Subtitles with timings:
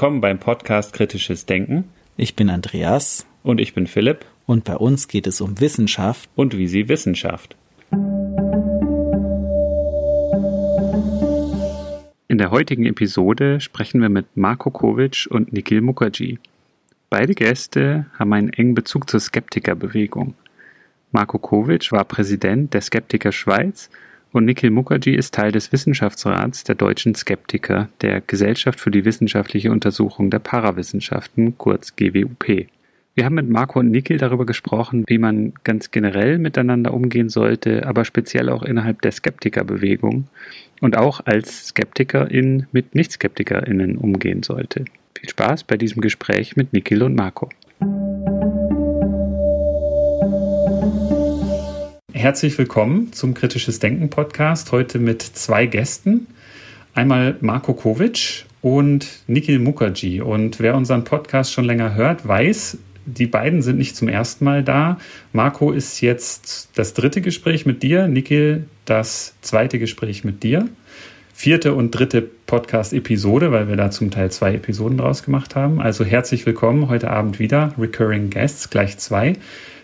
[0.00, 1.84] Willkommen beim Podcast Kritisches Denken.
[2.16, 3.26] Ich bin Andreas.
[3.42, 4.24] Und ich bin Philipp.
[4.46, 6.30] Und bei uns geht es um Wissenschaft.
[6.34, 7.54] Und wie sie Wissenschaft.
[12.28, 16.38] In der heutigen Episode sprechen wir mit Marco Kovic und Nikhil Mukherjee.
[17.10, 20.32] Beide Gäste haben einen engen Bezug zur Skeptikerbewegung.
[21.12, 23.90] Marco Kovic war Präsident der Skeptiker Schweiz
[24.32, 29.72] und Nikhil Mukherjee ist Teil des Wissenschaftsrats der deutschen Skeptiker der Gesellschaft für die wissenschaftliche
[29.72, 32.66] Untersuchung der Parawissenschaften, kurz GWUP.
[33.14, 37.86] Wir haben mit Marco und Nikhil darüber gesprochen, wie man ganz generell miteinander umgehen sollte,
[37.86, 40.28] aber speziell auch innerhalb der Skeptikerbewegung
[40.80, 44.84] und auch als Skeptikerin mit Nicht-SkeptikerInnen umgehen sollte.
[45.18, 47.48] Viel Spaß bei diesem Gespräch mit Nikhil und Marco.
[52.20, 54.72] Herzlich willkommen zum Kritisches Denken Podcast.
[54.72, 56.26] Heute mit zwei Gästen.
[56.92, 60.20] Einmal Marco Kovic und Nikhil Mukherjee.
[60.20, 62.76] Und wer unseren Podcast schon länger hört, weiß,
[63.06, 64.98] die beiden sind nicht zum ersten Mal da.
[65.32, 70.68] Marco ist jetzt das dritte Gespräch mit dir, Nikhil das zweite Gespräch mit dir.
[71.32, 75.80] Vierte und dritte Podcast-Episode, weil wir da zum Teil zwei Episoden draus gemacht haben.
[75.80, 77.72] Also herzlich willkommen heute Abend wieder.
[77.78, 79.36] Recurring Guests, gleich zwei.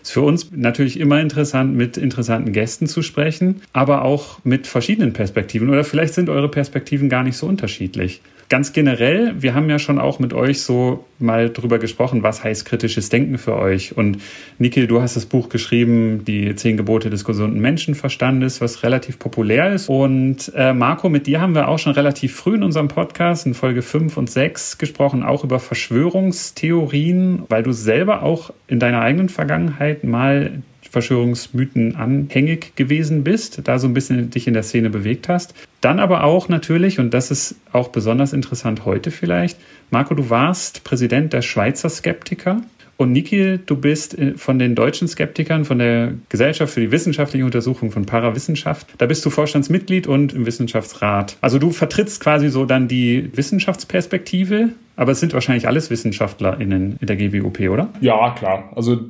[0.07, 5.11] Ist für uns natürlich immer interessant, mit interessanten Gästen zu sprechen, aber auch mit verschiedenen
[5.11, 5.69] Perspektiven.
[5.69, 8.21] Oder vielleicht sind eure Perspektiven gar nicht so unterschiedlich.
[8.49, 12.63] Ganz generell, wir haben ja schon auch mit euch so mal drüber gesprochen, was heißt
[12.63, 13.97] kritisches Denken für euch.
[13.97, 14.21] Und
[14.57, 19.73] Nikhil, du hast das Buch geschrieben, die zehn Gebote des gesunden Menschenverstandes, was relativ populär
[19.73, 19.89] ist.
[19.89, 23.53] Und äh, Marco, mit dir haben wir auch schon relativ früh in unserem Podcast, in
[23.53, 29.27] Folge 5 und 6, gesprochen, auch über Verschwörungstheorien, weil du selber auch in deiner eigenen
[29.27, 35.29] Vergangenheit mal Verschwörungsmythen anhängig gewesen bist, da so ein bisschen dich in der Szene bewegt
[35.29, 35.53] hast.
[35.81, 39.57] Dann aber auch natürlich, und das ist auch besonders interessant heute vielleicht,
[39.91, 42.61] Marco, du warst Präsident der Schweizer Skeptiker.
[42.97, 47.45] Und Niki, du bist äh, von den deutschen Skeptikern, von der Gesellschaft für die wissenschaftliche
[47.45, 48.87] Untersuchung von Parawissenschaft.
[48.97, 51.37] Da bist du Vorstandsmitglied und im Wissenschaftsrat.
[51.39, 57.07] Also du vertrittst quasi so dann die Wissenschaftsperspektive, aber es sind wahrscheinlich alles WissenschaftlerInnen in
[57.07, 57.89] der GWOP, oder?
[58.01, 58.71] Ja, klar.
[58.75, 59.09] Also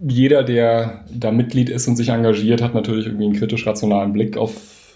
[0.00, 4.52] jeder, der da Mitglied ist und sich engagiert, hat natürlich irgendwie einen kritisch-rationalen Blick auf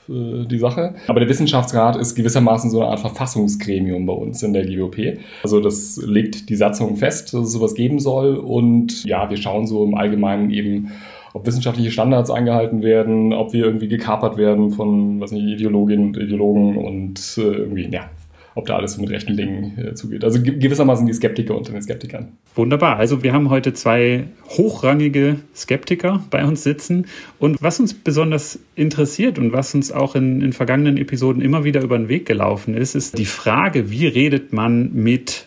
[0.08, 0.94] äh, die Sache.
[1.06, 5.18] Aber der Wissenschaftsrat ist gewissermaßen so eine Art Verfassungsgremium bei uns in der GWP.
[5.42, 8.36] Also das legt die Satzung fest, dass es sowas geben soll.
[8.36, 10.92] Und ja, wir schauen so im Allgemeinen eben,
[11.34, 16.16] ob wissenschaftliche Standards eingehalten werden, ob wir irgendwie gekapert werden von, was nicht, Ideologinnen und
[16.18, 18.10] Ideologen und äh, irgendwie, ja,
[18.54, 20.24] ob da alles so mit rechten Dingen äh, zugeht.
[20.24, 22.32] Also gewissermaßen die Skeptiker unter den Skeptikern.
[22.54, 22.96] Wunderbar.
[22.96, 27.06] Also wir haben heute zwei hochrangige Skeptiker bei uns sitzen.
[27.38, 31.82] Und was uns besonders interessiert und was uns auch in, in vergangenen Episoden immer wieder
[31.82, 35.46] über den Weg gelaufen ist, ist die Frage, wie redet man mit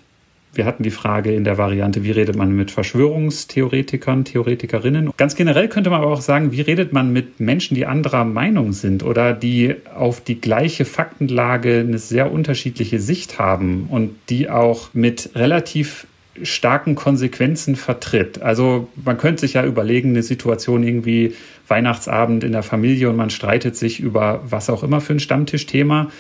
[0.56, 5.12] wir hatten die Frage in der Variante, wie redet man mit Verschwörungstheoretikern, Theoretikerinnen.
[5.18, 8.72] Ganz generell könnte man aber auch sagen, wie redet man mit Menschen, die anderer Meinung
[8.72, 14.90] sind oder die auf die gleiche Faktenlage eine sehr unterschiedliche Sicht haben und die auch
[14.94, 16.08] mit relativ
[16.42, 18.42] starken Konsequenzen vertritt.
[18.42, 21.34] Also man könnte sich ja überlegen, eine Situation irgendwie
[21.68, 26.12] Weihnachtsabend in der Familie und man streitet sich über was auch immer für ein Stammtischthema.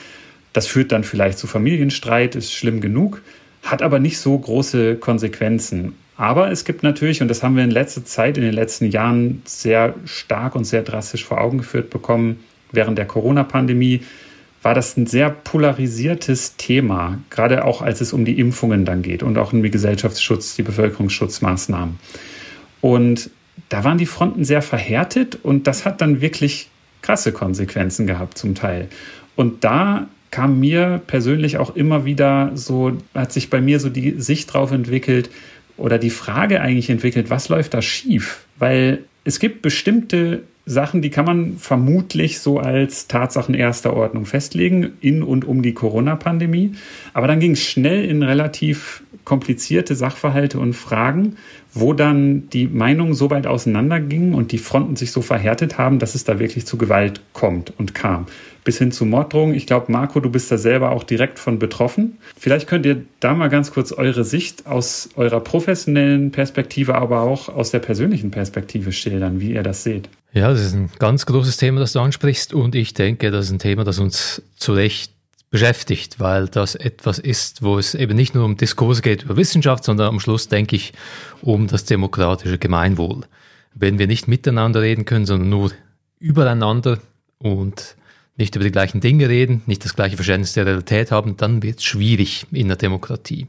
[0.53, 3.21] Das führt dann vielleicht zu Familienstreit, ist schlimm genug
[3.65, 5.95] hat aber nicht so große Konsequenzen.
[6.17, 9.41] Aber es gibt natürlich, und das haben wir in letzter Zeit, in den letzten Jahren
[9.43, 12.39] sehr stark und sehr drastisch vor Augen geführt bekommen,
[12.71, 14.01] während der Corona-Pandemie,
[14.61, 19.21] war das ein sehr polarisiertes Thema, gerade auch als es um die Impfungen dann geht
[19.21, 21.99] und auch um den Gesellschaftsschutz, die Bevölkerungsschutzmaßnahmen.
[22.81, 23.29] Und
[23.69, 26.69] da waren die Fronten sehr verhärtet und das hat dann wirklich
[27.01, 28.87] krasse Konsequenzen gehabt zum Teil.
[29.35, 34.19] Und da kam mir persönlich auch immer wieder so, hat sich bei mir so die
[34.19, 35.29] Sicht drauf entwickelt
[35.77, 38.43] oder die Frage eigentlich entwickelt, was läuft da schief?
[38.59, 44.97] Weil es gibt bestimmte Sachen, die kann man vermutlich so als Tatsachen erster Ordnung festlegen,
[44.99, 46.73] in und um die Corona-Pandemie.
[47.13, 51.37] Aber dann ging es schnell in relativ komplizierte Sachverhalte und Fragen,
[51.75, 56.15] wo dann die Meinungen so weit auseinandergingen und die Fronten sich so verhärtet haben, dass
[56.15, 58.25] es da wirklich zu Gewalt kommt und kam
[58.65, 59.55] bis hin zu Morddrohungen.
[59.55, 62.17] Ich glaube, Marco, du bist da selber auch direkt von betroffen.
[62.35, 67.47] Vielleicht könnt ihr da mal ganz kurz eure Sicht aus eurer professionellen Perspektive, aber auch
[67.47, 70.09] aus der persönlichen Perspektive schildern, wie ihr das seht.
[70.33, 73.51] Ja, das ist ein ganz großes Thema, das du ansprichst und ich denke, das ist
[73.51, 75.14] ein Thema, das uns zu Recht
[75.55, 79.85] beschäftigt, weil das etwas ist, wo es eben nicht nur um Diskurse geht über Wissenschaft,
[79.85, 80.91] sondern am Schluss, denke ich,
[81.41, 83.21] um das demokratische Gemeinwohl.
[83.73, 85.71] Wenn wir nicht miteinander reden können, sondern nur
[86.19, 86.99] übereinander
[87.37, 87.95] und
[88.35, 91.79] nicht über die gleichen Dinge reden, nicht das gleiche Verständnis der Realität haben, dann wird
[91.79, 93.47] es schwierig in der Demokratie.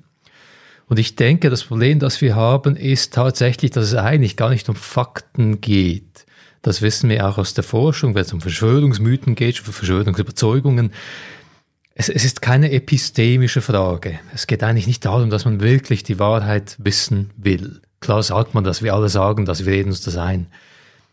[0.87, 4.69] Und ich denke, das Problem, das wir haben, ist tatsächlich, dass es eigentlich gar nicht
[4.69, 6.25] um Fakten geht.
[6.62, 10.93] Das wissen wir auch aus der Forschung, wenn es um Verschwörungsmythen geht, um Verschwörungsüberzeugungen.
[11.98, 14.20] Es, es ist keine epistemische Frage.
[14.34, 17.81] Es geht eigentlich nicht darum, dass man wirklich die Wahrheit wissen will.
[18.00, 20.46] Klar sagt man, dass wir alle sagen, dass wir reden uns das ein.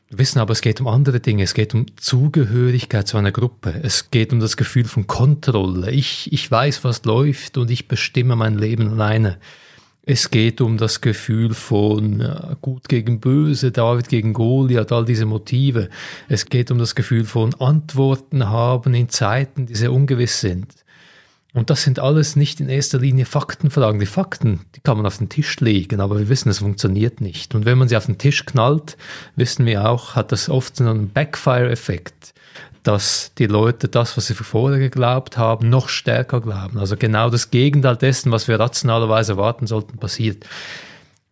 [0.10, 1.44] Wir wissen aber, es geht um andere Dinge.
[1.44, 3.80] Es geht um Zugehörigkeit zu einer Gruppe.
[3.82, 5.90] Es geht um das Gefühl von Kontrolle.
[5.90, 9.38] Ich, ich weiß, was läuft und ich bestimme mein Leben alleine.
[10.06, 15.26] Es geht um das Gefühl von ja, Gut gegen Böse, David gegen Goliath, all diese
[15.26, 15.90] Motive.
[16.28, 20.68] Es geht um das Gefühl von Antworten haben in Zeiten, die sehr ungewiss sind.
[21.54, 24.00] Und das sind alles nicht in erster Linie Faktenfragen.
[24.00, 27.56] Die Fakten, die kann man auf den Tisch legen, aber wir wissen, es funktioniert nicht.
[27.56, 28.98] Und wenn man sie auf den Tisch knallt,
[29.38, 32.33] wissen wir auch, hat das oft einen Backfire-Effekt
[32.84, 36.78] dass die Leute das, was sie vorher geglaubt haben, noch stärker glauben.
[36.78, 40.46] Also genau das Gegenteil dessen, was wir rationalerweise erwarten sollten, passiert.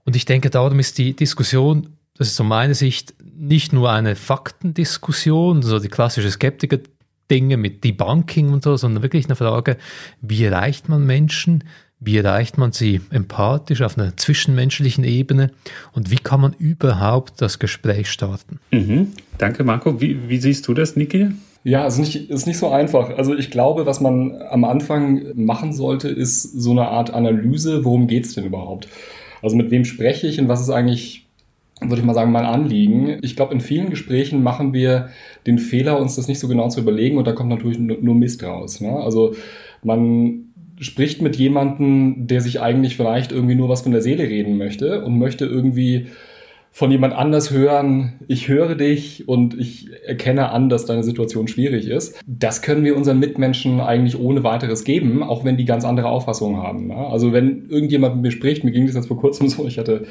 [0.06, 4.16] Und ich denke, darum ist die Diskussion, das ist so meine Sicht, nicht nur eine
[4.16, 9.78] Faktendiskussion, so die klassische Skeptiker-Dinge mit Debunking und so, sondern wirklich eine Frage,
[10.22, 11.64] wie erreicht man Menschen,
[12.02, 15.52] wie erreicht man sie empathisch auf einer zwischenmenschlichen Ebene
[15.94, 18.60] und wie kann man überhaupt das Gespräch starten?
[18.72, 19.12] Mhm.
[19.38, 20.02] Danke, Marco.
[20.02, 21.30] Wie, wie siehst du das, Niki?
[21.64, 23.16] Ja, es ist nicht, ist nicht so einfach.
[23.18, 28.08] Also ich glaube, was man am Anfang machen sollte, ist so eine Art Analyse, worum
[28.08, 28.88] geht's denn überhaupt?
[29.44, 31.28] Also mit wem spreche ich und was ist eigentlich,
[31.80, 33.20] würde ich mal sagen, mein Anliegen?
[33.22, 35.10] Ich glaube, in vielen Gesprächen machen wir
[35.46, 38.44] den Fehler, uns das nicht so genau zu überlegen und da kommt natürlich nur Mist
[38.44, 38.82] raus.
[38.82, 38.92] Ne?
[38.92, 39.36] Also
[39.84, 40.51] man
[40.82, 45.06] spricht mit jemandem, der sich eigentlich vielleicht irgendwie nur was von der Seele reden möchte
[45.06, 46.08] und möchte irgendwie
[46.74, 51.88] von jemand anders hören, ich höre dich und ich erkenne an, dass deine Situation schwierig
[51.88, 52.20] ist.
[52.26, 56.64] Das können wir unseren Mitmenschen eigentlich ohne weiteres geben, auch wenn die ganz andere Auffassungen
[56.64, 56.88] haben.
[56.88, 56.96] Ne?
[56.96, 60.06] Also wenn irgendjemand mit mir spricht, mir ging das jetzt vor kurzem so, ich hatte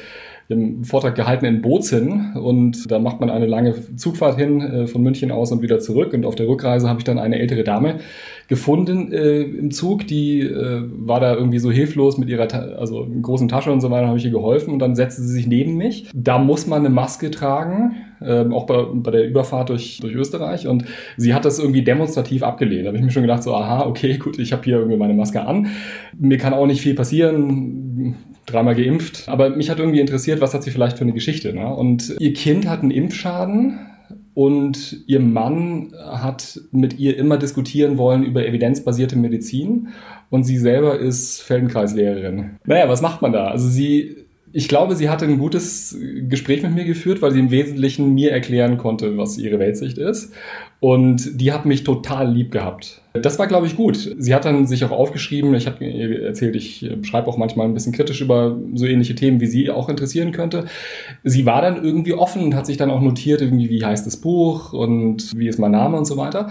[0.51, 5.03] einen Vortrag gehalten in Bozen und da macht man eine lange Zugfahrt hin äh, von
[5.03, 8.01] München aus und wieder zurück und auf der Rückreise habe ich dann eine ältere Dame
[8.49, 13.07] gefunden äh, im Zug, die äh, war da irgendwie so hilflos mit ihrer, Ta also
[13.23, 15.77] großen Tasche und so weiter, habe ich ihr geholfen und dann setzte sie sich neben
[15.77, 16.11] mich.
[16.13, 20.67] Da muss man eine Maske tragen, äh, auch bei, bei der Überfahrt durch, durch Österreich
[20.67, 20.85] und
[21.17, 22.85] sie hat das irgendwie demonstrativ abgelehnt.
[22.85, 25.15] Da habe ich mir schon gedacht, so, aha, okay, gut, ich habe hier irgendwie meine
[25.15, 25.69] Maske an.
[26.19, 29.29] Mir kann auch nicht viel passieren dreimal geimpft.
[29.29, 31.53] Aber mich hat irgendwie interessiert, was hat sie vielleicht für eine Geschichte.
[31.53, 31.73] Ne?
[31.75, 33.79] Und ihr Kind hat einen Impfschaden
[34.35, 39.89] und ihr Mann hat mit ihr immer diskutieren wollen über evidenzbasierte Medizin
[40.31, 42.59] und sie selber ist Feldenkreislehrerin.
[42.65, 43.49] Naja, was macht man da?
[43.49, 44.17] Also sie,
[44.53, 45.99] ich glaube, sie hatte ein gutes
[46.29, 50.33] Gespräch mit mir geführt, weil sie im Wesentlichen mir erklären konnte, was ihre Weltsicht ist.
[50.79, 53.03] Und die hat mich total lieb gehabt.
[53.13, 54.17] Das war, glaube ich, gut.
[54.19, 57.75] Sie hat dann sich auch aufgeschrieben, ich habe ihr erzählt, ich schreibe auch manchmal ein
[57.75, 60.65] bisschen kritisch über so ähnliche Themen, wie sie auch interessieren könnte.
[61.23, 64.17] Sie war dann irgendwie offen und hat sich dann auch notiert, irgendwie, wie heißt das
[64.17, 66.51] Buch und wie ist mein Name und so weiter.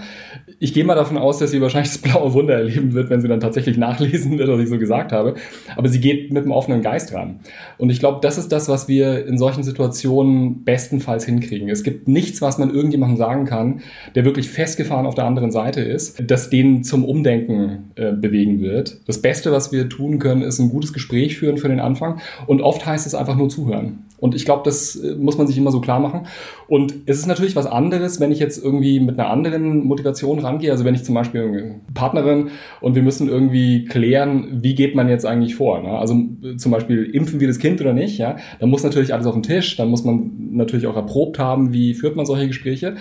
[0.60, 3.28] Ich gehe mal davon aus, dass sie wahrscheinlich das blaue Wunder erleben wird, wenn sie
[3.28, 5.34] dann tatsächlich nachlesen wird, was ich so gesagt habe.
[5.76, 7.40] Aber sie geht mit einem offenen Geist ran.
[7.78, 11.68] Und ich glaube, das ist das, was wir in solchen Situationen bestenfalls hinkriegen.
[11.68, 13.80] Es gibt nichts, was man irgendjemandem sagen kann,
[14.14, 18.60] der der wirklich festgefahren auf der anderen Seite ist, das den zum Umdenken äh, bewegen
[18.60, 19.00] wird.
[19.06, 22.20] Das Beste, was wir tun können, ist ein gutes Gespräch führen für den Anfang.
[22.46, 24.04] Und oft heißt es einfach nur zuhören.
[24.20, 26.26] Und ich glaube, das äh, muss man sich immer so klar machen.
[26.68, 30.70] Und es ist natürlich was anderes, wenn ich jetzt irgendwie mit einer anderen Motivation rangehe.
[30.70, 35.08] Also wenn ich zum Beispiel eine Partnerin und wir müssen irgendwie klären, wie geht man
[35.08, 35.82] jetzt eigentlich vor.
[35.82, 35.90] Ne?
[35.90, 36.14] Also
[36.44, 38.18] äh, zum Beispiel impfen wir das Kind oder nicht.
[38.18, 39.76] Ja, dann muss natürlich alles auf den Tisch.
[39.76, 42.96] Dann muss man natürlich auch erprobt haben, wie führt man solche Gespräche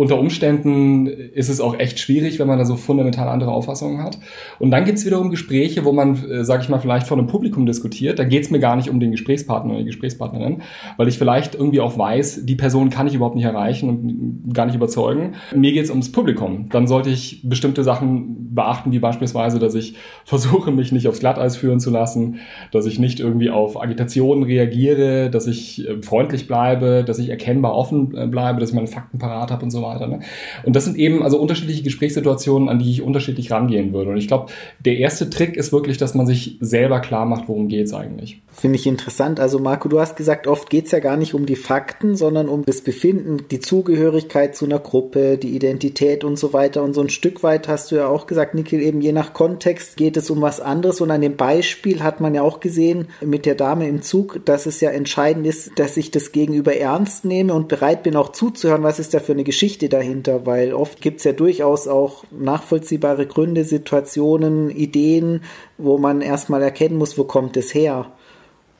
[0.00, 4.18] unter Umständen ist es auch echt schwierig, wenn man da so fundamental andere Auffassungen hat.
[4.58, 7.26] Und dann gibt es wiederum Gespräche, wo man, äh, sage ich mal, vielleicht vor einem
[7.26, 8.18] Publikum diskutiert.
[8.18, 10.62] Da geht es mir gar nicht um den Gesprächspartner oder die Gesprächspartnerin,
[10.96, 14.64] weil ich vielleicht irgendwie auch weiß, die Person kann ich überhaupt nicht erreichen und gar
[14.64, 15.34] nicht überzeugen.
[15.54, 16.70] Mir geht es ums Publikum.
[16.70, 21.58] Dann sollte ich bestimmte Sachen beachten, wie beispielsweise, dass ich versuche, mich nicht aufs Glatteis
[21.58, 22.38] führen zu lassen,
[22.72, 27.74] dass ich nicht irgendwie auf Agitationen reagiere, dass ich äh, freundlich bleibe, dass ich erkennbar
[27.74, 29.89] offen äh, bleibe, dass ich meine Fakten parat habe und so weiter.
[29.98, 30.20] Ne?
[30.64, 34.10] Und das sind eben also unterschiedliche Gesprächssituationen, an die ich unterschiedlich rangehen würde.
[34.10, 34.50] Und ich glaube,
[34.84, 38.42] der erste Trick ist wirklich, dass man sich selber klar macht, worum geht es eigentlich.
[38.52, 39.40] Finde ich interessant.
[39.40, 42.48] Also Marco, du hast gesagt, oft geht es ja gar nicht um die Fakten, sondern
[42.48, 46.82] um das Befinden, die Zugehörigkeit zu einer Gruppe, die Identität und so weiter.
[46.82, 49.34] Und so ein Stück weit hast du ja auch gesagt, gesagt, Nickel, eben je nach
[49.34, 51.00] Kontext geht es um was anderes.
[51.00, 54.66] Und an dem Beispiel hat man ja auch gesehen mit der Dame im Zug, dass
[54.66, 58.82] es ja entscheidend ist, dass ich das Gegenüber ernst nehme und bereit bin auch zuzuhören,
[58.82, 60.46] was ist da für eine Geschichte dahinter.
[60.46, 65.42] Weil oft gibt es ja durchaus auch nachvollziehbare Gründe, Situationen, Ideen,
[65.78, 68.12] wo man erstmal erkennen muss, wo kommt es her.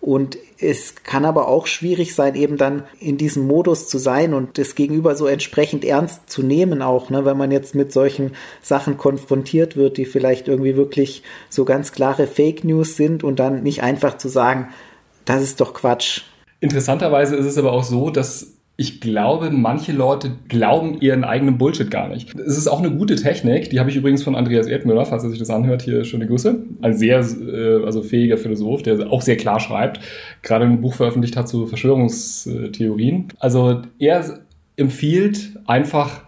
[0.00, 4.56] Und es kann aber auch schwierig sein, eben dann in diesem Modus zu sein und
[4.56, 8.32] das Gegenüber so entsprechend ernst zu nehmen auch, ne, wenn man jetzt mit solchen
[8.62, 13.62] Sachen konfrontiert wird, die vielleicht irgendwie wirklich so ganz klare Fake News sind und dann
[13.62, 14.68] nicht einfach zu sagen,
[15.26, 16.23] das ist doch Quatsch.
[16.61, 21.90] Interessanterweise ist es aber auch so, dass ich glaube, manche Leute glauben ihren eigenen Bullshit
[21.90, 22.34] gar nicht.
[22.34, 25.28] Es ist auch eine gute Technik, die habe ich übrigens von Andreas Erdmüller, falls er
[25.28, 26.62] sich das anhört, hier schöne Grüße.
[26.80, 30.00] Ein sehr äh, also fähiger Philosoph, der auch sehr klar schreibt,
[30.40, 33.28] gerade ein Buch veröffentlicht hat zu Verschwörungstheorien.
[33.38, 34.38] Also er
[34.76, 36.22] empfiehlt einfach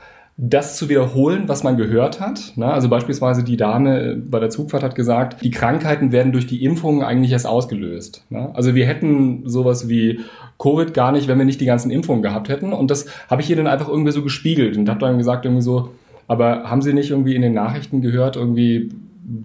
[0.45, 2.53] das zu wiederholen, was man gehört hat.
[2.59, 7.03] Also beispielsweise die Dame bei der Zugfahrt hat gesagt, die Krankheiten werden durch die Impfungen
[7.03, 8.27] eigentlich erst ausgelöst.
[8.53, 10.19] Also wir hätten sowas wie
[10.59, 12.73] Covid gar nicht, wenn wir nicht die ganzen Impfungen gehabt hätten.
[12.73, 15.63] Und das habe ich ihr dann einfach irgendwie so gespiegelt und habe dann gesagt irgendwie
[15.63, 15.93] so,
[16.27, 18.91] aber haben Sie nicht irgendwie in den Nachrichten gehört, irgendwie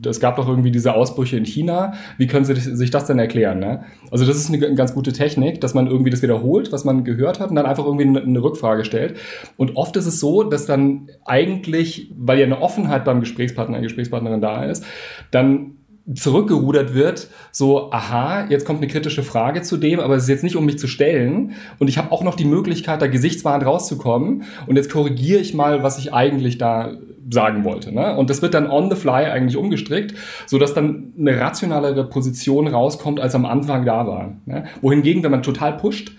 [0.06, 1.94] es gab doch irgendwie diese Ausbrüche in China.
[2.18, 3.60] Wie können Sie sich das denn erklären?
[3.60, 3.84] Ne?
[4.12, 7.40] Also das ist eine ganz gute Technik, dass man irgendwie das wiederholt, was man gehört
[7.40, 9.18] hat und dann einfach irgendwie eine Rückfrage stellt.
[9.56, 14.42] Und oft ist es so, dass dann eigentlich, weil ja eine Offenheit beim Gesprächspartner, Gesprächspartnerin
[14.42, 14.84] da ist,
[15.32, 15.74] dann
[16.14, 20.44] zurückgerudert wird, so, aha, jetzt kommt eine kritische Frage zu dem, aber es ist jetzt
[20.44, 21.54] nicht, um mich zu stellen.
[21.80, 24.44] Und ich habe auch noch die Möglichkeit, da gesichtswahrend rauszukommen.
[24.68, 26.94] Und jetzt korrigiere ich mal, was ich eigentlich da
[27.30, 27.94] sagen wollte.
[27.94, 28.16] Ne?
[28.16, 30.14] Und das wird dann on the fly eigentlich umgestrickt,
[30.46, 34.36] sodass dann eine rationalere Position rauskommt, als am Anfang da war.
[34.46, 34.66] Ne?
[34.82, 36.12] Wohingegen, wenn man total pusht,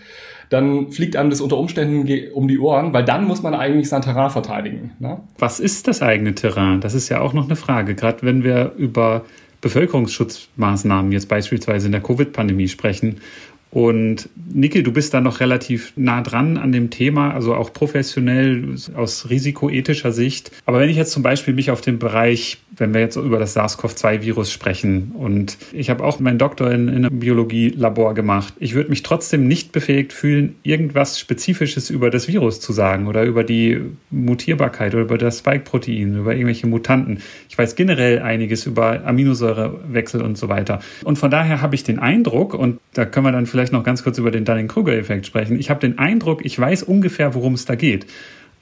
[0.51, 4.03] dann fliegt einem das unter Umständen um die Ohren, weil dann muss man eigentlich sein
[4.03, 4.93] Terrain verteidigen.
[4.99, 5.21] Ne?
[5.39, 6.81] Was ist das eigene Terrain?
[6.81, 7.95] Das ist ja auch noch eine Frage.
[7.95, 9.25] Gerade wenn wir über
[9.61, 13.21] Bevölkerungsschutzmaßnahmen jetzt beispielsweise in der Covid-Pandemie sprechen.
[13.71, 18.75] Und Niki, du bist da noch relativ nah dran an dem Thema, also auch professionell
[18.95, 20.51] aus risikoethischer Sicht.
[20.65, 23.55] Aber wenn ich jetzt zum Beispiel mich auf den Bereich wenn wir jetzt über das
[23.55, 25.13] SARS-CoV-2-Virus sprechen.
[25.15, 28.55] Und ich habe auch meinen Doktor in, in einem Biologie-Labor gemacht.
[28.59, 33.25] Ich würde mich trotzdem nicht befähigt fühlen, irgendwas Spezifisches über das Virus zu sagen oder
[33.25, 37.21] über die Mutierbarkeit oder über das Spike-Protein, über irgendwelche Mutanten.
[37.49, 40.81] Ich weiß generell einiges über Aminosäurewechsel und so weiter.
[41.05, 44.03] Und von daher habe ich den Eindruck, und da können wir dann vielleicht noch ganz
[44.03, 47.75] kurz über den Dunning-Kruger-Effekt sprechen, ich habe den Eindruck, ich weiß ungefähr, worum es da
[47.75, 48.07] geht.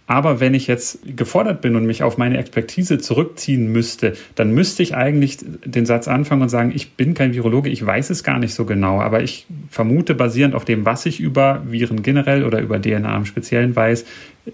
[0.06, 4.82] Aber wenn ich jetzt gefordert bin und mich auf meine Expertise zurückziehen müsste, dann müsste
[4.84, 8.38] ich eigentlich den Satz anfangen und sagen, ich bin kein Virologe, ich weiß es gar
[8.38, 12.60] nicht so genau, aber ich vermute basierend auf dem, was ich über Viren generell oder
[12.60, 14.04] über DNA im Speziellen weiß,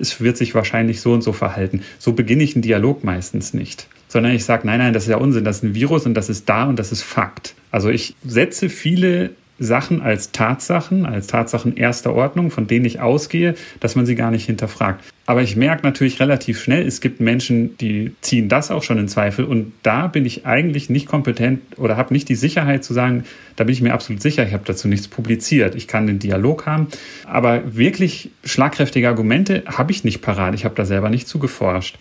[0.01, 1.83] es wird sich wahrscheinlich so und so verhalten.
[1.99, 3.89] So beginne ich einen Dialog meistens nicht.
[4.09, 6.31] Sondern ich sage, nein, nein, das ist ja Unsinn, das ist ein Virus und das
[6.31, 7.55] ist da und das ist Fakt.
[7.71, 9.31] Also ich setze viele
[9.63, 14.31] Sachen als Tatsachen, als Tatsachen erster Ordnung, von denen ich ausgehe, dass man sie gar
[14.31, 15.03] nicht hinterfragt.
[15.25, 19.07] Aber ich merke natürlich relativ schnell, es gibt Menschen, die ziehen das auch schon in
[19.07, 23.25] Zweifel und da bin ich eigentlich nicht kompetent oder habe nicht die Sicherheit zu sagen,
[23.55, 25.77] da bin ich mir absolut sicher, ich habe dazu nichts publiziert.
[25.77, 26.89] Ich kann den Dialog haben,
[27.25, 30.55] aber wirklich schlagkräftige Argumente habe ich nicht parat.
[30.55, 31.99] Ich habe da selber nicht zugeforscht.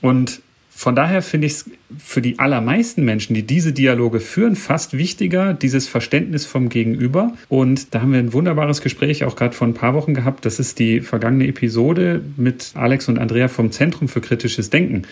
[0.00, 0.42] Und
[0.76, 5.54] von daher finde ich es für die allermeisten Menschen, die diese Dialoge führen, fast wichtiger,
[5.54, 7.32] dieses Verständnis vom Gegenüber.
[7.48, 10.44] Und da haben wir ein wunderbares Gespräch auch gerade vor ein paar Wochen gehabt.
[10.44, 15.02] Das ist die vergangene Episode mit Alex und Andrea vom Zentrum für kritisches Denken.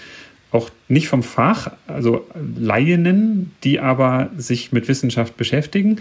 [0.51, 2.27] Auch nicht vom Fach, also
[2.59, 6.01] Laienen, die aber sich mit Wissenschaft beschäftigen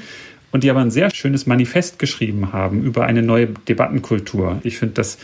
[0.52, 4.60] und die aber ein sehr schönes Manifest geschrieben haben über eine neue Debattenkultur.
[4.64, 5.20] Ich finde das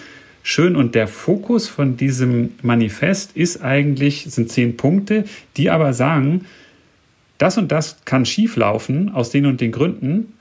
[0.47, 0.75] schön.
[0.77, 5.25] Und der Fokus von diesem Manifest ist eigentlich, sind zehn Punkte,
[5.57, 6.45] die aber sagen,
[7.37, 10.33] das und das kann schieflaufen aus den und den Gründen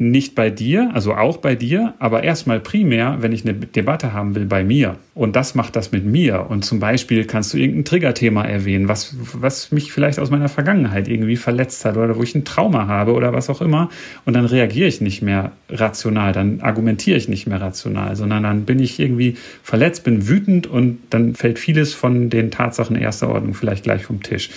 [0.00, 4.36] nicht bei dir, also auch bei dir, aber erstmal primär, wenn ich eine Debatte haben
[4.36, 4.94] will, bei mir.
[5.12, 6.46] Und das macht das mit mir.
[6.48, 11.08] Und zum Beispiel kannst du irgendein Triggerthema erwähnen, was, was mich vielleicht aus meiner Vergangenheit
[11.08, 13.90] irgendwie verletzt hat oder wo ich ein Trauma habe oder was auch immer.
[14.24, 18.66] Und dann reagiere ich nicht mehr rational, dann argumentiere ich nicht mehr rational, sondern dann
[18.66, 23.54] bin ich irgendwie verletzt, bin wütend und dann fällt vieles von den Tatsachen erster Ordnung
[23.54, 24.50] vielleicht gleich vom Tisch.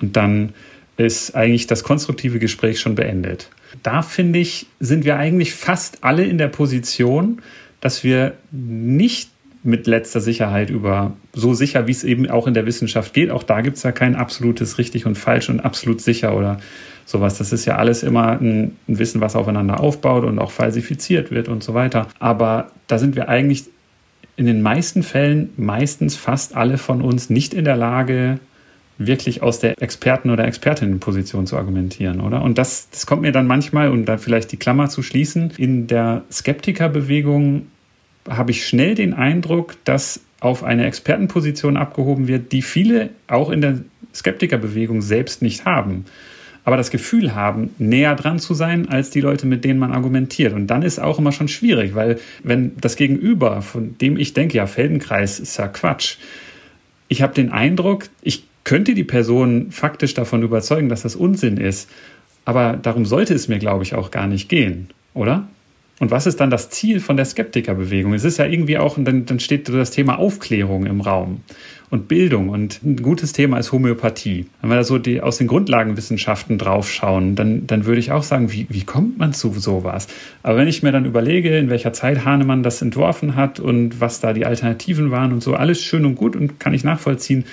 [0.00, 0.54] Und dann
[0.96, 3.50] ist eigentlich das konstruktive Gespräch schon beendet.
[3.82, 7.42] Da finde ich, sind wir eigentlich fast alle in der Position,
[7.80, 9.30] dass wir nicht
[9.62, 13.30] mit letzter Sicherheit über so sicher, wie es eben auch in der Wissenschaft geht.
[13.30, 16.60] Auch da gibt es ja kein absolutes richtig und falsch und absolut sicher oder
[17.04, 17.38] sowas.
[17.38, 21.48] Das ist ja alles immer ein, ein Wissen, was aufeinander aufbaut und auch falsifiziert wird
[21.48, 22.06] und so weiter.
[22.20, 23.64] Aber da sind wir eigentlich
[24.36, 28.38] in den meisten Fällen, meistens fast alle von uns nicht in der Lage,
[28.98, 32.42] wirklich aus der Experten- oder Expertinnenposition zu argumentieren, oder?
[32.42, 35.86] Und das, das kommt mir dann manchmal, um da vielleicht die Klammer zu schließen, in
[35.86, 37.66] der Skeptikerbewegung
[38.28, 43.60] habe ich schnell den Eindruck, dass auf eine Expertenposition abgehoben wird, die viele auch in
[43.60, 43.78] der
[44.14, 46.04] Skeptikerbewegung selbst nicht haben
[46.66, 50.52] aber das Gefühl haben, näher dran zu sein als die Leute, mit denen man argumentiert.
[50.52, 54.56] Und dann ist auch immer schon schwierig, weil wenn das Gegenüber, von dem ich denke,
[54.56, 56.16] ja, Feldenkreis ist ja Quatsch,
[57.06, 61.88] ich habe den Eindruck, ich könnte die Person faktisch davon überzeugen, dass das Unsinn ist,
[62.44, 65.46] aber darum sollte es mir, glaube ich, auch gar nicht gehen, oder?
[66.00, 68.12] Und was ist dann das Ziel von der Skeptikerbewegung?
[68.12, 71.40] Es ist ja irgendwie auch, dann, dann steht das Thema Aufklärung im Raum
[71.90, 72.48] und Bildung.
[72.48, 74.46] Und ein gutes Thema ist Homöopathie.
[74.60, 78.52] Wenn wir da so die, aus den Grundlagenwissenschaften draufschauen, dann, dann würde ich auch sagen,
[78.52, 80.08] wie, wie kommt man zu sowas?
[80.42, 84.20] Aber wenn ich mir dann überlege, in welcher Zeit Hahnemann das entworfen hat und was
[84.20, 87.44] da die Alternativen waren und so, alles schön und gut und kann ich nachvollziehen.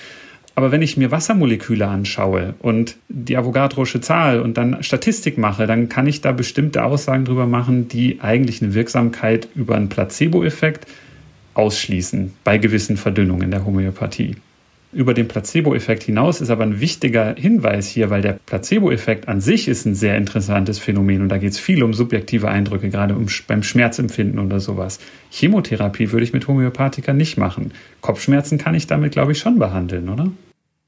[0.56, 5.90] Aber wenn ich mir Wassermoleküle anschaue und die Avogadrosche Zahl und dann Statistik mache, dann
[5.90, 10.86] kann ich da bestimmte Aussagen drüber machen, die eigentlich eine Wirksamkeit über einen Placebo-Effekt
[11.56, 14.36] ausschließen bei gewissen Verdünnungen der Homöopathie.
[14.94, 19.68] Über den Placebo-Effekt hinaus ist aber ein wichtiger Hinweis hier, weil der Placebo-Effekt an sich
[19.68, 23.26] ist ein sehr interessantes Phänomen und da geht es viel um subjektive Eindrücke, gerade um,
[23.48, 25.00] beim Schmerzempfinden oder sowas.
[25.32, 27.72] Chemotherapie würde ich mit Homöopathika nicht machen.
[28.02, 30.32] Kopfschmerzen kann ich damit, glaube ich, schon behandeln, oder?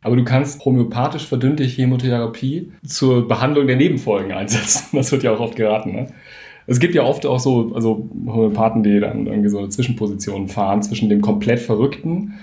[0.01, 4.85] Aber du kannst homöopathisch verdünnte Chemotherapie zur Behandlung der Nebenfolgen einsetzen.
[4.93, 5.93] Das wird ja auch oft geraten.
[5.93, 6.07] Ne?
[6.67, 10.83] Es gibt ja oft auch so also Homöopathen, die dann irgendwie so eine Zwischenposition fahren
[10.83, 12.35] zwischen dem komplett Verrückten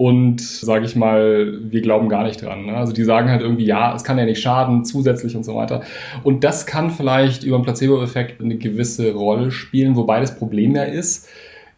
[0.00, 2.64] und, sage ich mal, wir glauben gar nicht dran.
[2.64, 2.74] Ne?
[2.74, 5.82] Also die sagen halt irgendwie, ja, es kann ja nicht schaden, zusätzlich und so weiter.
[6.22, 10.84] Und das kann vielleicht über den Placebo-Effekt eine gewisse Rolle spielen, wobei das Problem ja
[10.84, 11.28] ist,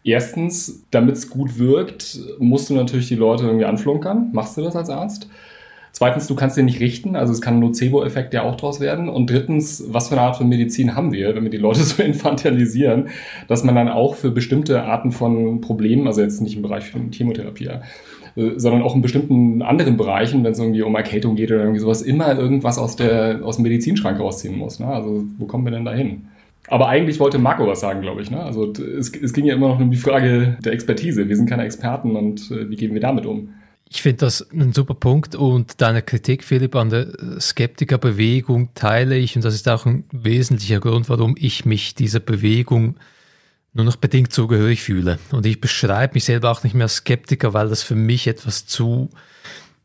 [0.05, 4.29] erstens, damit es gut wirkt, musst du natürlich die Leute irgendwie anflunkern.
[4.31, 5.27] Machst du das als Arzt?
[5.95, 9.09] Zweitens, du kannst den nicht richten, also es kann ein Nocebo-Effekt ja auch draus werden.
[9.09, 12.01] Und drittens, was für eine Art von Medizin haben wir, wenn wir die Leute so
[12.01, 13.09] infantilisieren,
[13.47, 17.11] dass man dann auch für bestimmte Arten von Problemen, also jetzt nicht im Bereich von
[17.11, 17.69] Chemotherapie,
[18.35, 21.79] äh, sondern auch in bestimmten anderen Bereichen, wenn es irgendwie um Erkältung geht oder irgendwie
[21.79, 24.79] sowas, immer irgendwas aus, der, aus dem Medizinschrank rausziehen muss.
[24.79, 24.87] Ne?
[24.87, 26.25] Also wo kommen wir denn da hin?
[26.69, 28.31] Aber eigentlich wollte Marco was sagen, glaube ich.
[28.31, 28.41] Ne?
[28.41, 31.29] Also es, es ging ja immer noch um die Frage der Expertise.
[31.29, 33.49] Wir sind keine Experten und äh, wie gehen wir damit um?
[33.95, 39.35] Ich finde das ein super Punkt und deine Kritik, Philipp, an der Skeptikerbewegung teile ich
[39.35, 42.95] und das ist auch ein wesentlicher Grund, warum ich mich dieser Bewegung
[43.71, 45.19] nur noch bedingt zugehörig fühle.
[45.31, 48.65] Und ich beschreibe mich selber auch nicht mehr als Skeptiker, weil das für mich etwas
[48.65, 49.11] zu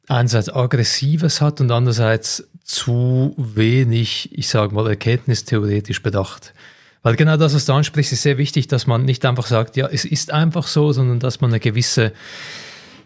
[0.08, 6.54] einerseits aggressives hat und andererseits zu wenig, ich sage mal, erkenntnistheoretisch bedacht.
[7.02, 9.86] Weil genau das, was du ansprichst, ist sehr wichtig, dass man nicht einfach sagt, ja,
[9.86, 12.14] es ist einfach so, sondern dass man eine gewisse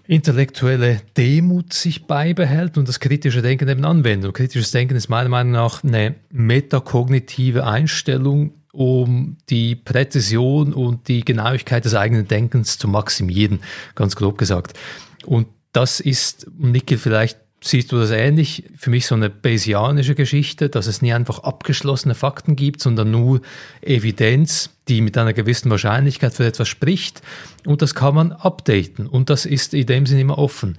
[0.07, 4.29] intellektuelle Demut sich beibehält und das kritische Denken eben anwendet.
[4.29, 11.25] Und kritisches Denken ist meiner Meinung nach eine metakognitive Einstellung, um die Präzision und die
[11.25, 13.61] Genauigkeit des eigenen Denkens zu maximieren,
[13.95, 14.79] ganz grob gesagt.
[15.25, 20.69] Und das ist, Nickel, vielleicht siehst du das ähnlich, für mich so eine Bayesianische Geschichte,
[20.69, 23.41] dass es nie einfach abgeschlossene Fakten gibt, sondern nur
[23.81, 27.23] Evidenz, die mit einer gewissen Wahrscheinlichkeit für etwas spricht.
[27.65, 29.07] Und das kann man updaten.
[29.07, 30.77] Und das ist in dem Sinne immer offen.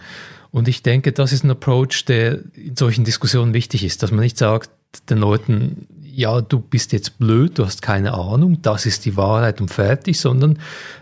[0.54, 4.20] Und ich denke, das ist ein Approach, der in solchen Diskussionen wichtig ist, dass man
[4.20, 4.70] nicht sagt
[5.10, 9.62] den Leuten, ja, du bist jetzt blöd, du hast keine Ahnung, das ist die Wahrheit
[9.62, 10.60] und fertig, sondern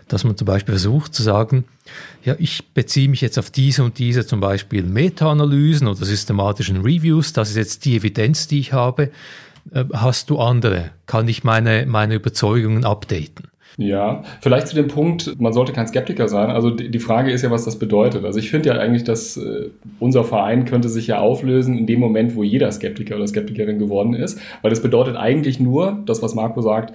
[0.08, 1.66] dass man zum Beispiel versucht zu sagen,
[2.24, 7.34] ja, ich beziehe mich jetzt auf diese und diese zum Beispiel Meta-Analysen oder systematischen Reviews,
[7.34, 9.10] das ist jetzt die Evidenz, die ich habe.
[9.70, 10.92] Äh, hast du andere?
[11.04, 13.51] Kann ich meine, meine Überzeugungen updaten?
[13.78, 16.50] Ja, vielleicht zu dem Punkt, man sollte kein Skeptiker sein.
[16.50, 18.24] Also die Frage ist ja, was das bedeutet.
[18.24, 21.98] Also ich finde ja eigentlich, dass äh, unser Verein könnte sich ja auflösen in dem
[21.98, 24.38] Moment, wo jeder Skeptiker oder Skeptikerin geworden ist.
[24.60, 26.94] Weil das bedeutet eigentlich nur, das, was Marco sagt,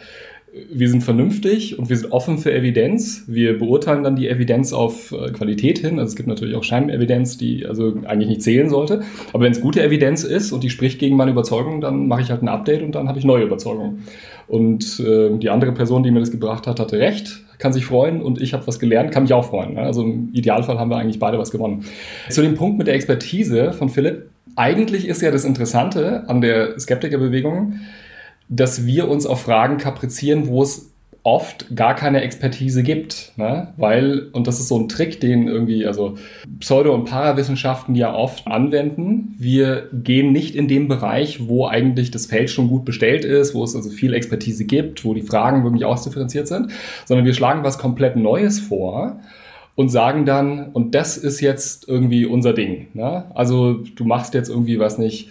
[0.71, 3.23] wir sind vernünftig und wir sind offen für Evidenz.
[3.27, 5.99] Wir beurteilen dann die Evidenz auf äh, Qualität hin.
[5.99, 9.01] Also es gibt natürlich auch Scheinevidenz, die also eigentlich nicht zählen sollte.
[9.33, 12.31] Aber wenn es gute Evidenz ist und die spricht gegen meine Überzeugung, dann mache ich
[12.31, 14.03] halt ein Update und dann habe ich neue Überzeugungen.
[14.47, 18.21] Und äh, die andere Person, die mir das gebracht hat, hatte recht, kann sich freuen
[18.21, 19.73] und ich habe was gelernt, kann mich auch freuen.
[19.73, 19.81] Ne?
[19.81, 21.85] Also im Idealfall haben wir eigentlich beide was gewonnen.
[22.29, 24.29] Zu dem Punkt mit der Expertise von Philipp.
[24.55, 27.79] Eigentlich ist ja das Interessante an der Skeptikerbewegung,
[28.49, 30.91] dass wir uns auf Fragen kaprizieren, wo es
[31.27, 33.73] oft gar keine Expertise gibt, ne?
[33.75, 36.15] weil, und das ist so ein Trick, den irgendwie, also
[36.61, 42.27] Pseudo- und Parawissenschaften ja oft anwenden, wir gehen nicht in dem Bereich, wo eigentlich das
[42.27, 45.83] Feld schon gut bestellt ist, wo es also viel Expertise gibt, wo die Fragen wirklich
[45.83, 46.71] ausdifferenziert sind,
[47.03, 49.19] sondern wir schlagen was komplett Neues vor
[49.75, 52.87] und sagen dann, und das ist jetzt irgendwie unser Ding.
[52.93, 53.25] Ne?
[53.35, 55.29] Also du machst jetzt irgendwie, was nicht,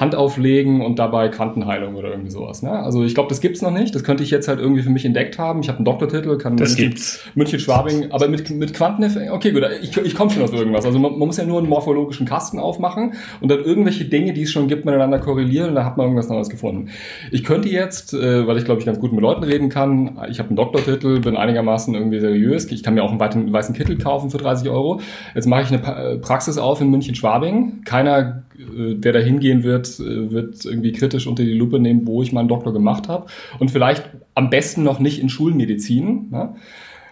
[0.00, 2.62] Hand auflegen und dabei Quantenheilung oder irgendwie sowas.
[2.62, 2.70] Ne?
[2.70, 3.94] Also ich glaube, das gibt's noch nicht.
[3.94, 5.60] Das könnte ich jetzt halt irgendwie für mich entdeckt haben.
[5.60, 7.24] Ich habe einen Doktortitel, kann das München, gibt's.
[7.34, 10.84] München Schwabing, aber mit, mit Quanteneffekt, okay, gut, ich, ich komme schon auf irgendwas.
[10.84, 14.42] Also man, man, muss ja nur einen morphologischen Kasten aufmachen und dann irgendwelche Dinge, die
[14.42, 16.90] es schon gibt, miteinander korrelieren und dann hat man irgendwas Neues gefunden.
[17.32, 20.38] Ich könnte jetzt, äh, weil ich glaube ich ganz gut mit Leuten reden kann, ich
[20.38, 23.98] habe einen Doktortitel, bin einigermaßen irgendwie seriös, ich kann mir auch einen weiten, weißen Kittel
[23.98, 25.00] kaufen für 30 Euro.
[25.34, 27.82] Jetzt mache ich eine Praxis auf in München Schwabing.
[27.84, 32.22] Keiner äh, der da hingehen wird, äh, wird irgendwie kritisch unter die Lupe nehmen, wo
[32.22, 33.26] ich meinen Doktor gemacht habe.
[33.58, 36.28] Und vielleicht am besten noch nicht in Schulmedizin.
[36.30, 36.54] Ne?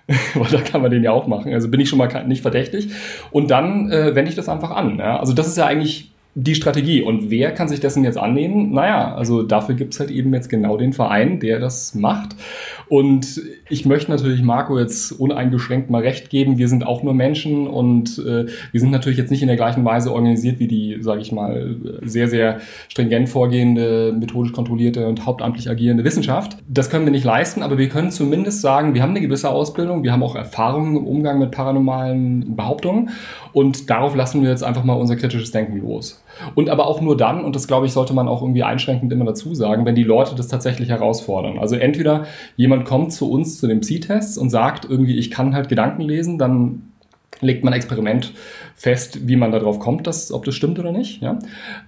[0.35, 1.53] Weil da kann man den ja auch machen.
[1.53, 2.91] Also bin ich schon mal nicht verdächtig.
[3.31, 4.99] Und dann äh, wende ich das einfach an.
[4.99, 5.19] Ja?
[5.19, 7.01] Also das ist ja eigentlich die Strategie.
[7.01, 8.73] Und wer kann sich dessen jetzt annehmen?
[8.73, 12.37] Naja, also dafür gibt's halt eben jetzt genau den Verein, der das macht.
[12.89, 16.57] Und ich möchte natürlich Marco jetzt uneingeschränkt mal recht geben.
[16.57, 19.85] Wir sind auch nur Menschen und äh, wir sind natürlich jetzt nicht in der gleichen
[19.85, 25.69] Weise organisiert wie die, sage ich mal, sehr, sehr stringent vorgehende, methodisch kontrollierte und hauptamtlich
[25.69, 26.59] agierende Wissenschaft.
[26.69, 30.05] Das können wir nicht leisten, aber wir können zumindest sagen, wir haben eine gewisse Ausbildung,
[30.05, 33.11] wir haben auch Erfahrungen im Umgang mit paranormalen Behauptungen
[33.53, 36.23] und darauf lassen wir jetzt einfach mal unser kritisches Denken los.
[36.55, 39.25] Und aber auch nur dann, und das glaube ich, sollte man auch irgendwie einschränkend immer
[39.25, 41.59] dazu sagen, wenn die Leute das tatsächlich herausfordern.
[41.59, 45.69] Also entweder jemand kommt zu uns zu dem Psi-Test und sagt irgendwie, ich kann halt
[45.69, 46.93] Gedanken lesen, dann
[47.41, 48.33] legt man Experiment
[48.75, 51.21] fest, wie man darauf kommt, dass, ob das stimmt oder nicht.
[51.23, 51.39] Ja?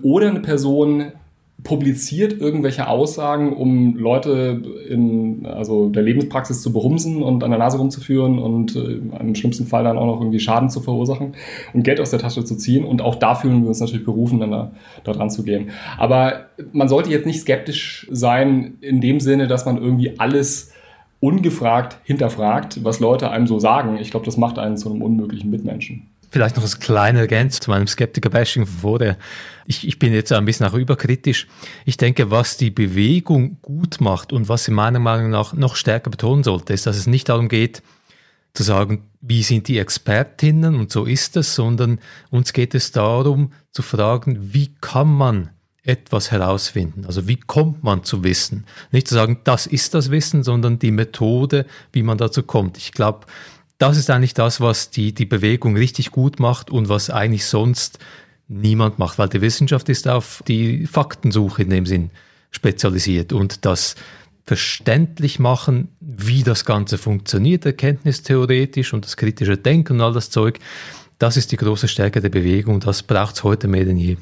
[0.03, 1.13] Oder eine Person
[1.65, 7.79] publiziert irgendwelche Aussagen, um Leute in also der Lebenspraxis zu behumsen und an der Nase
[7.79, 11.35] rumzuführen und äh, im schlimmsten Fall dann auch noch irgendwie Schaden zu verursachen
[11.75, 12.85] und Geld aus der Tasche zu ziehen.
[12.85, 14.71] Und auch da fühlen wir uns natürlich berufen, dann da,
[15.03, 15.71] da dran zu gehen.
[15.99, 20.73] Aber man sollte jetzt nicht skeptisch sein in dem Sinne, dass man irgendwie alles
[21.21, 23.99] ungefragt hinterfragt, was Leute einem so sagen.
[24.01, 26.07] Ich glaube, das macht einen zu einem unmöglichen Mitmenschen.
[26.31, 29.17] Vielleicht noch als kleine Ergänzung zu meinem Skeptiker-Bashing vorher.
[29.67, 31.47] Ich, ich bin jetzt ein bisschen auch überkritisch.
[31.85, 36.11] Ich denke, was die Bewegung gut macht und was sie meiner Meinung nach noch stärker
[36.11, 37.83] betonen sollte, ist, dass es nicht darum geht,
[38.55, 41.99] zu sagen, wie sind die Expertinnen und so ist es, sondern
[42.31, 45.51] uns geht es darum zu fragen, wie kann man
[45.83, 47.05] etwas herausfinden?
[47.07, 48.67] Also wie kommt man zu Wissen?
[48.91, 52.77] Nicht zu sagen, das ist das Wissen, sondern die Methode, wie man dazu kommt.
[52.77, 53.27] Ich glaube,
[53.79, 57.99] das ist eigentlich das, was die, die Bewegung richtig gut macht und was eigentlich sonst
[58.49, 62.11] niemand macht, weil die Wissenschaft ist auf die Faktensuche in dem Sinn
[62.51, 63.95] spezialisiert und das
[64.45, 70.59] verständlich machen, wie das Ganze funktioniert, erkenntnistheoretisch und das kritische Denken und all das Zeug,
[71.19, 74.17] das ist die große Stärke der Bewegung das braucht es heute mehr denn je.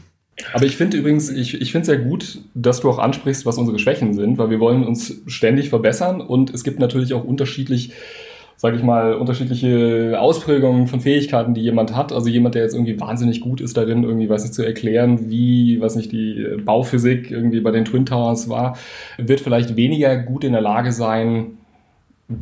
[0.52, 3.56] Aber ich finde übrigens, ich, ich finde es sehr gut, dass du auch ansprichst, was
[3.56, 7.92] unsere Schwächen sind, weil wir wollen uns ständig verbessern und es gibt natürlich auch unterschiedlich
[8.56, 12.12] sage ich mal, unterschiedliche Ausprägungen von Fähigkeiten, die jemand hat.
[12.12, 15.80] Also jemand, der jetzt irgendwie wahnsinnig gut ist darin, irgendwie, weiß nicht, zu erklären, wie,
[15.80, 18.78] was nicht, die Bauphysik irgendwie bei den Twin Towers war,
[19.18, 21.58] wird vielleicht weniger gut in der Lage sein,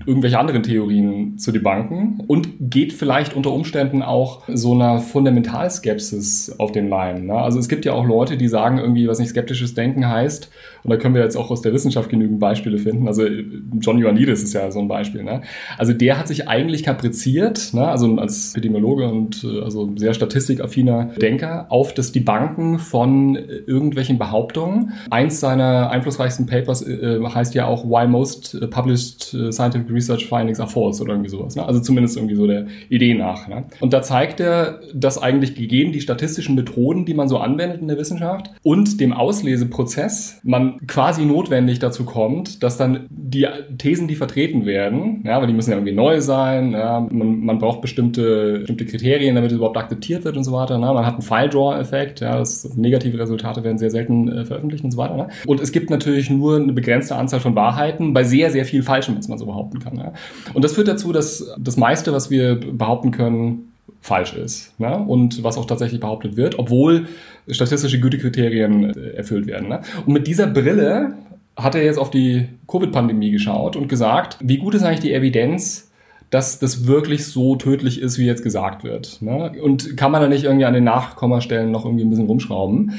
[0.07, 6.73] irgendwelche anderen Theorien zu debunken und geht vielleicht unter Umständen auch so einer Fundamentalskepsis auf
[6.73, 7.27] den Leim.
[7.27, 7.35] Ne?
[7.35, 10.51] Also es gibt ja auch Leute, die sagen irgendwie, was nicht skeptisches Denken heißt,
[10.85, 13.09] und da können wir jetzt auch aus der Wissenschaft genügend Beispiele finden.
[13.09, 15.23] Also John Ioannidis ist ja so ein Beispiel.
[15.23, 15.40] Ne?
[15.79, 17.88] Also der hat sich eigentlich kapriziert, ne?
[17.88, 24.92] also als Epidemiologe und äh, also sehr statistikaffiner Denker, auf das Debunken von irgendwelchen Behauptungen.
[25.11, 30.61] Eins seiner einflussreichsten Papers äh, heißt ja auch Why Most Published Scientific Scientific Research Findings
[30.61, 31.57] are false oder irgendwie sowas.
[31.57, 31.67] Ne?
[31.67, 33.49] Also zumindest irgendwie so der Idee nach.
[33.49, 33.65] Ne?
[33.81, 37.89] Und da zeigt er, dass eigentlich gegeben die statistischen Methoden, die man so anwendet in
[37.89, 43.47] der Wissenschaft und dem Ausleseprozess man quasi notwendig dazu kommt, dass dann die
[43.79, 47.59] Thesen, die vertreten werden, ja, weil die müssen ja irgendwie neu sein, ja, man, man
[47.59, 50.79] braucht bestimmte, bestimmte Kriterien, damit es überhaupt akzeptiert wird und so weiter.
[50.79, 50.87] Ne?
[50.87, 52.43] Man hat einen File-Draw-Effekt, ja,
[52.77, 55.17] negative Resultate werden sehr selten äh, veröffentlicht und so weiter.
[55.17, 55.29] Ne?
[55.47, 59.17] Und es gibt natürlich nur eine begrenzte Anzahl von Wahrheiten bei sehr, sehr viel Falschem,
[59.17, 59.96] was man so behaupten kann.
[59.96, 60.12] Ja?
[60.53, 64.79] Und das führt dazu, dass das meiste, was wir behaupten können, falsch ist.
[64.79, 64.98] Ne?
[64.98, 67.07] Und was auch tatsächlich behauptet wird, obwohl
[67.48, 69.68] statistische Gütekriterien äh, erfüllt werden.
[69.68, 69.81] Ne?
[70.05, 71.14] Und mit dieser Brille
[71.57, 75.90] hat er jetzt auf die Covid-Pandemie geschaut und gesagt, wie gut ist eigentlich die Evidenz,
[76.31, 79.22] dass das wirklich so tödlich ist, wie jetzt gesagt wird.
[79.22, 79.53] Ne?
[79.62, 82.94] Und kann man da nicht irgendwie an den Nachkommastellen noch irgendwie ein bisschen rumschrauben?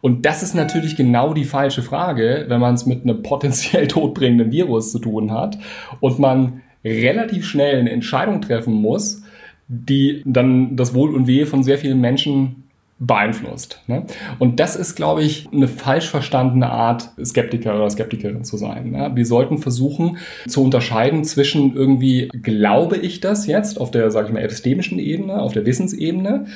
[0.00, 4.52] Und das ist natürlich genau die falsche Frage, wenn man es mit einem potenziell todbringenden
[4.52, 5.58] Virus zu tun hat
[6.00, 9.22] und man relativ schnell eine Entscheidung treffen muss,
[9.68, 12.64] die dann das Wohl und Wehe von sehr vielen Menschen
[13.00, 13.82] beeinflusst.
[13.86, 14.06] Ne?
[14.38, 18.90] Und das ist, glaube ich, eine falsch verstandene Art, Skeptiker oder Skeptikerin zu sein.
[18.90, 19.12] Ne?
[19.14, 24.34] Wir sollten versuchen zu unterscheiden zwischen irgendwie, glaube ich das jetzt auf der, sage ich
[24.34, 26.46] mal, epistemischen Ebene, auf der Wissensebene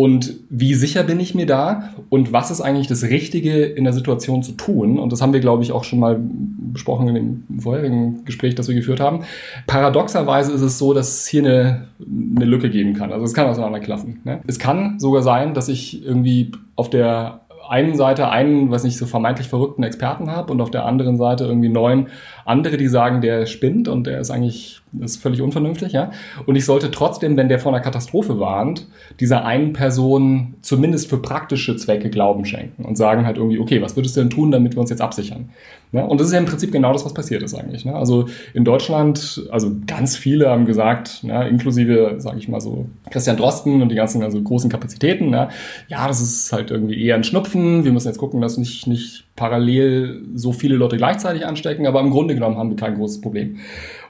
[0.00, 3.92] und wie sicher bin ich mir da und was ist eigentlich das Richtige in der
[3.92, 4.98] Situation zu tun?
[4.98, 8.66] Und das haben wir, glaube ich, auch schon mal besprochen in dem vorherigen Gespräch, das
[8.66, 9.24] wir geführt haben.
[9.66, 11.88] Paradoxerweise ist es so, dass es hier eine,
[12.34, 13.12] eine Lücke geben kann.
[13.12, 14.20] Also es kann auseinanderklaffen.
[14.24, 14.40] Ne?
[14.46, 19.04] Es kann sogar sein, dass ich irgendwie auf der einen Seite einen, was nicht so
[19.04, 22.06] vermeintlich verrückten Experten habe und auf der anderen Seite irgendwie neun
[22.44, 26.10] andere, die sagen, der spinnt und der ist eigentlich ist völlig unvernünftig, ja.
[26.46, 28.88] Und ich sollte trotzdem, wenn der vor einer Katastrophe warnt,
[29.20, 33.96] dieser einen Person zumindest für praktische Zwecke Glauben schenken und sagen halt irgendwie, okay, was
[33.96, 35.50] würdest du denn tun, damit wir uns jetzt absichern?
[35.92, 37.84] Ja, und das ist ja im Prinzip genau das, was passiert ist eigentlich.
[37.84, 37.94] Ne?
[37.94, 43.36] Also in Deutschland, also ganz viele haben gesagt, ne, inklusive, sage ich mal so, Christian
[43.36, 45.48] Drosten und die ganzen also großen Kapazitäten, ne,
[45.88, 47.84] ja, das ist halt irgendwie eher ein Schnupfen.
[47.84, 52.10] Wir müssen jetzt gucken, dass nicht, nicht parallel so viele Leute gleichzeitig anstecken, aber im
[52.10, 53.56] Grunde genommen haben wir kein großes Problem.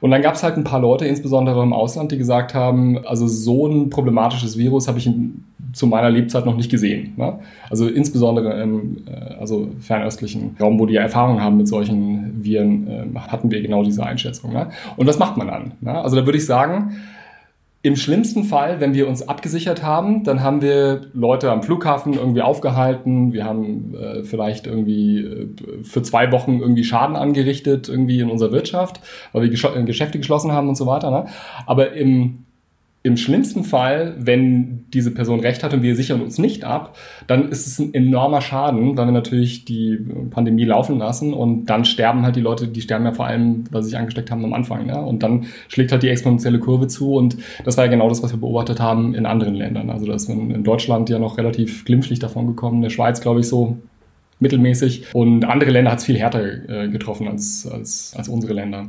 [0.00, 3.28] Und dann gab es halt ein paar Leute, insbesondere im Ausland, die gesagt haben, also
[3.28, 5.08] so ein problematisches Virus habe ich
[5.72, 7.12] zu meiner Lebzeit noch nicht gesehen.
[7.16, 7.38] Ne?
[7.70, 13.18] Also insbesondere im äh, also fernöstlichen Raum, wo die Erfahrung haben mit solchen Viren, äh,
[13.20, 14.52] hatten wir genau diese Einschätzung.
[14.52, 14.70] Ne?
[14.96, 15.72] Und was macht man dann?
[15.80, 15.92] Ne?
[15.92, 16.96] Also da würde ich sagen,
[17.82, 22.42] im schlimmsten Fall, wenn wir uns abgesichert haben, dann haben wir Leute am Flughafen irgendwie
[22.42, 23.32] aufgehalten.
[23.32, 25.48] Wir haben äh, vielleicht irgendwie äh,
[25.82, 29.00] für zwei Wochen irgendwie Schaden angerichtet irgendwie in unserer Wirtschaft,
[29.32, 31.10] weil wir Gesch Geschäfte geschlossen haben und so weiter.
[31.10, 31.26] Ne?
[31.64, 32.44] Aber im
[33.02, 37.48] im schlimmsten Fall, wenn diese Person recht hat und wir sichern uns nicht ab, dann
[37.48, 39.98] ist es ein enormer Schaden, weil wir natürlich die
[40.30, 43.82] Pandemie laufen lassen und dann sterben halt die Leute, die sterben ja vor allem, weil
[43.82, 44.84] sie sich angesteckt haben am Anfang.
[44.84, 45.00] Ne?
[45.00, 48.32] Und dann schlägt halt die exponentielle Kurve zu und das war ja genau das, was
[48.32, 49.88] wir beobachtet haben in anderen Ländern.
[49.88, 53.40] Also da ist in Deutschland ja noch relativ glimpflich davon gekommen, in der Schweiz glaube
[53.40, 53.78] ich so
[54.40, 58.88] mittelmäßig und andere Länder hat es viel härter äh, getroffen als, als, als unsere Länder.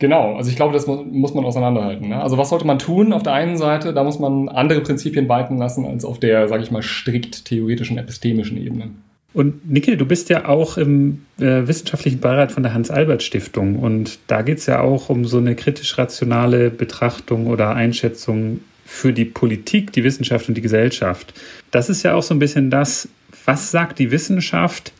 [0.00, 2.08] Genau, also ich glaube, das muss man auseinanderhalten.
[2.08, 2.20] Ne?
[2.20, 3.12] Also was sollte man tun?
[3.12, 6.62] Auf der einen Seite, da muss man andere Prinzipien walten lassen als auf der, sage
[6.62, 8.90] ich mal, strikt theoretischen, epistemischen Ebene.
[9.34, 14.40] Und Nickel, du bist ja auch im äh, wissenschaftlichen Beirat von der Hans-Albert-Stiftung und da
[14.40, 20.02] geht es ja auch um so eine kritisch-rationale Betrachtung oder Einschätzung für die Politik, die
[20.02, 21.34] Wissenschaft und die Gesellschaft.
[21.70, 23.08] Das ist ja auch so ein bisschen das,
[23.44, 24.92] was sagt die Wissenschaft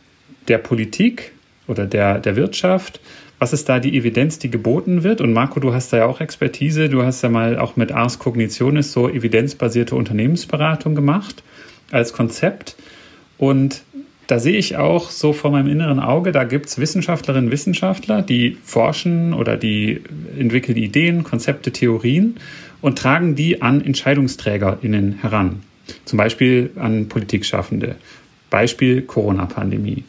[0.47, 1.33] der Politik
[1.67, 3.01] oder der, der Wirtschaft
[3.41, 5.19] was ist da die Evidenz, die geboten wird?
[5.19, 6.89] Und Marco, du hast da ja auch Expertise.
[6.89, 11.41] Du hast ja mal auch mit Ars Cognitionis so evidenzbasierte Unternehmensberatung gemacht
[11.89, 12.75] als Konzept.
[13.39, 13.81] Und
[14.27, 18.21] da sehe ich auch so vor meinem inneren Auge, da gibt es Wissenschaftlerinnen und Wissenschaftler,
[18.21, 20.01] die forschen oder die
[20.37, 22.35] entwickeln Ideen, Konzepte, Theorien
[22.79, 25.63] und tragen die an EntscheidungsträgerInnen heran.
[26.05, 27.95] Zum Beispiel an Politikschaffende.
[28.51, 30.03] Beispiel Corona-Pandemie.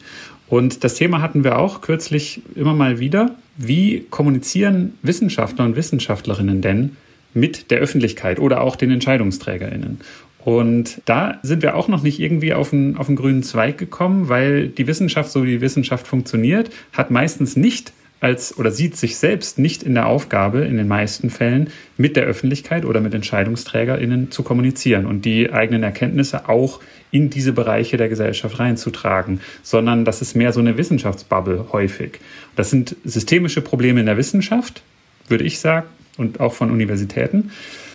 [0.53, 3.31] Und das Thema hatten wir auch kürzlich immer mal wieder.
[3.57, 6.95] Wie kommunizieren Wissenschaftler und Wissenschaftlerinnen denn
[7.33, 10.01] mit der Öffentlichkeit oder auch den Entscheidungsträgerinnen?
[10.45, 14.29] Und da sind wir auch noch nicht irgendwie auf einen, auf einen grünen Zweig gekommen,
[14.29, 19.17] weil die Wissenschaft, so wie die Wissenschaft funktioniert, hat meistens nicht als oder sieht sich
[19.17, 24.29] selbst nicht in der Aufgabe, in den meisten Fällen mit der Öffentlichkeit oder mit EntscheidungsträgerInnen
[24.29, 26.79] zu kommunizieren und die eigenen Erkenntnisse auch
[27.13, 32.19] in diese Bereiche der Gesellschaft reinzutragen, sondern das ist mehr so eine Wissenschaftsbubble häufig.
[32.55, 34.81] Das sind systemische Probleme in der Wissenschaft,
[35.27, 35.85] würde ich sagen,
[36.17, 37.51] und auch von Universitäten.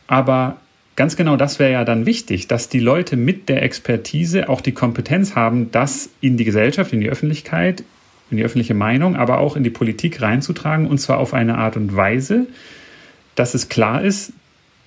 [0.07, 0.59] Aber
[0.94, 4.72] ganz genau das wäre ja dann wichtig, dass die Leute mit der Expertise auch die
[4.72, 7.83] Kompetenz haben, das in die Gesellschaft, in die Öffentlichkeit,
[8.31, 11.76] in die öffentliche Meinung, aber auch in die Politik reinzutragen und zwar auf eine Art
[11.76, 12.46] und Weise,
[13.35, 14.33] dass es klar ist,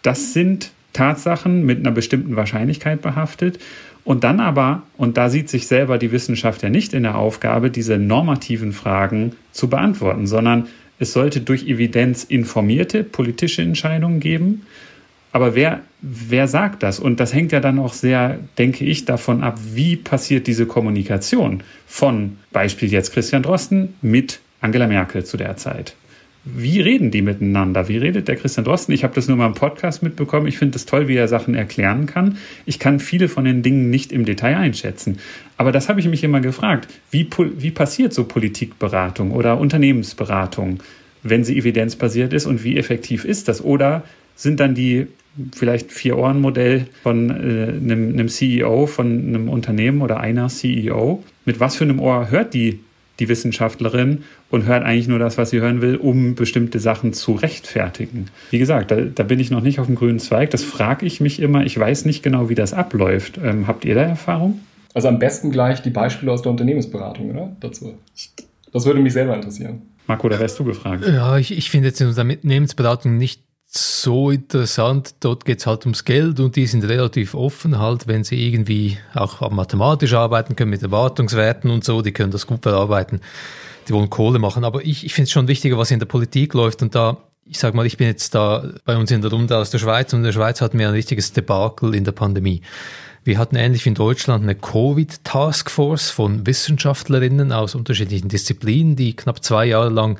[0.03, 3.59] das sind Tatsachen mit einer bestimmten Wahrscheinlichkeit behaftet
[4.03, 7.69] und dann aber, und da sieht sich selber die Wissenschaft ja nicht in der Aufgabe,
[7.69, 10.67] diese normativen Fragen zu beantworten, sondern
[10.99, 14.63] es sollte durch Evidenz informierte politische Entscheidungen geben
[15.31, 16.99] aber wer, wer sagt das?
[16.99, 21.63] Und das hängt ja dann auch sehr, denke ich, davon ab, wie passiert diese Kommunikation
[21.87, 25.95] von Beispiel jetzt Christian Drosten mit Angela Merkel zu der Zeit.
[26.43, 27.87] Wie reden die miteinander?
[27.87, 28.93] Wie redet der Christian Drosten?
[28.95, 30.47] Ich habe das nur mal im Podcast mitbekommen.
[30.47, 32.37] Ich finde es toll, wie er Sachen erklären kann.
[32.65, 35.19] Ich kann viele von den Dingen nicht im Detail einschätzen.
[35.57, 36.87] Aber das habe ich mich immer gefragt.
[37.11, 40.81] Wie, wie passiert so Politikberatung oder Unternehmensberatung,
[41.21, 43.63] wenn sie evidenzbasiert ist und wie effektiv ist das?
[43.63, 44.03] Oder
[44.35, 45.07] sind dann die
[45.53, 47.33] vielleicht Vier-Ohren-Modell von äh,
[47.69, 51.23] einem, einem CEO von einem Unternehmen oder einer CEO.
[51.45, 52.79] Mit was für einem Ohr hört die
[53.21, 57.33] die Wissenschaftlerin und hört eigentlich nur das, was sie hören will, um bestimmte Sachen zu
[57.33, 58.27] rechtfertigen.
[58.49, 60.49] Wie gesagt, da, da bin ich noch nicht auf dem grünen Zweig.
[60.49, 61.63] Das frage ich mich immer.
[61.65, 63.39] Ich weiß nicht genau, wie das abläuft.
[63.41, 64.59] Ähm, habt ihr da Erfahrung?
[64.93, 67.55] Also am besten gleich die Beispiele aus der Unternehmensberatung, oder?
[67.61, 67.93] Dazu.
[68.73, 69.83] Das würde mich selber interessieren.
[70.07, 71.05] Marco, da wärst du gefragt.
[71.07, 75.15] Ja, ich, ich finde jetzt in der Unternehmensberatung nicht so interessant.
[75.21, 78.97] Dort geht es halt ums Geld und die sind relativ offen halt, wenn sie irgendwie
[79.13, 83.21] auch mathematisch arbeiten können mit Erwartungswerten und so, die können das gut verarbeiten.
[83.87, 84.65] Die wollen Kohle machen.
[84.65, 87.59] Aber ich, ich finde es schon wichtiger, was in der Politik läuft und da ich
[87.59, 90.19] sag mal, ich bin jetzt da bei uns in der Runde aus der Schweiz und
[90.19, 92.61] in der Schweiz hatten wir ein richtiges Debakel in der Pandemie.
[93.25, 99.43] Wir hatten ähnlich wie in Deutschland eine Covid-Taskforce von Wissenschaftlerinnen aus unterschiedlichen Disziplinen, die knapp
[99.43, 100.17] zwei Jahre lang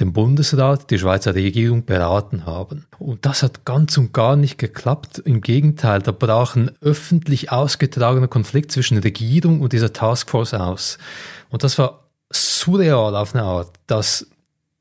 [0.00, 2.86] den Bundesrat, die Schweizer Regierung beraten haben.
[2.98, 5.18] Und das hat ganz und gar nicht geklappt.
[5.18, 10.98] Im Gegenteil, da brach ein öffentlich ausgetragener Konflikt zwischen Regierung und dieser Taskforce aus.
[11.48, 14.26] Und das war surreal auf eine Art, dass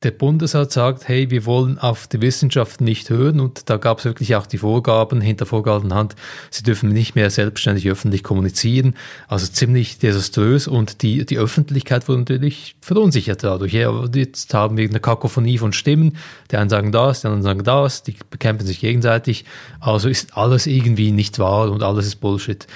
[0.05, 3.39] der Bundesrat sagt, hey, wir wollen auf die Wissenschaft nicht hören.
[3.39, 6.15] Und da gab es wirklich auch die Vorgaben hinter vorgehaltener Hand,
[6.51, 8.95] sie dürfen nicht mehr selbstständig öffentlich kommunizieren,
[9.27, 10.67] also ziemlich desaströs.
[10.67, 13.73] Und die, die Öffentlichkeit wurde natürlich verunsichert dadurch.
[13.73, 16.17] Ja, jetzt haben wir eine Kakophonie von Stimmen,
[16.51, 19.43] die einen sagen das, die anderen sagen das, die bekämpfen sich gegenseitig,
[19.79, 22.67] also ist alles irgendwie nicht wahr und alles ist Bullshit.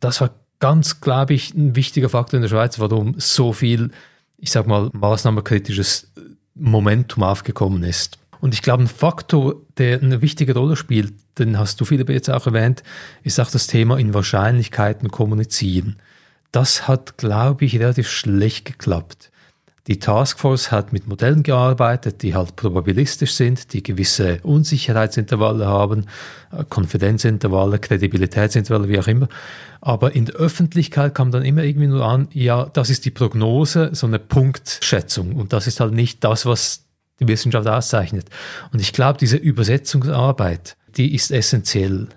[0.00, 3.90] Das war ganz, glaube ich, ein wichtiger Faktor in der Schweiz, warum so viel,
[4.36, 6.12] ich sag mal, maßnahmenkritisches
[6.54, 8.18] Momentum aufgekommen ist.
[8.40, 12.30] Und ich glaube, ein Faktor, der eine wichtige Rolle spielt, den hast du Philipp jetzt
[12.30, 12.82] auch erwähnt,
[13.22, 15.96] ist auch das Thema in Wahrscheinlichkeiten kommunizieren.
[16.52, 19.30] Das hat, glaube ich, relativ schlecht geklappt.
[19.86, 26.06] Die Taskforce hat mit Modellen gearbeitet, die halt probabilistisch sind, die gewisse Unsicherheitsintervalle haben,
[26.52, 29.28] äh, Konfidenzintervalle, Kredibilitätsintervalle, wie auch immer.
[29.82, 33.90] Aber in der Öffentlichkeit kam dann immer irgendwie nur an, ja, das ist die Prognose,
[33.92, 35.36] so eine Punktschätzung.
[35.36, 36.86] Und das ist halt nicht das, was
[37.20, 38.30] die Wissenschaft auszeichnet.
[38.72, 42.08] Und ich glaube, diese Übersetzungsarbeit, die ist essentiell.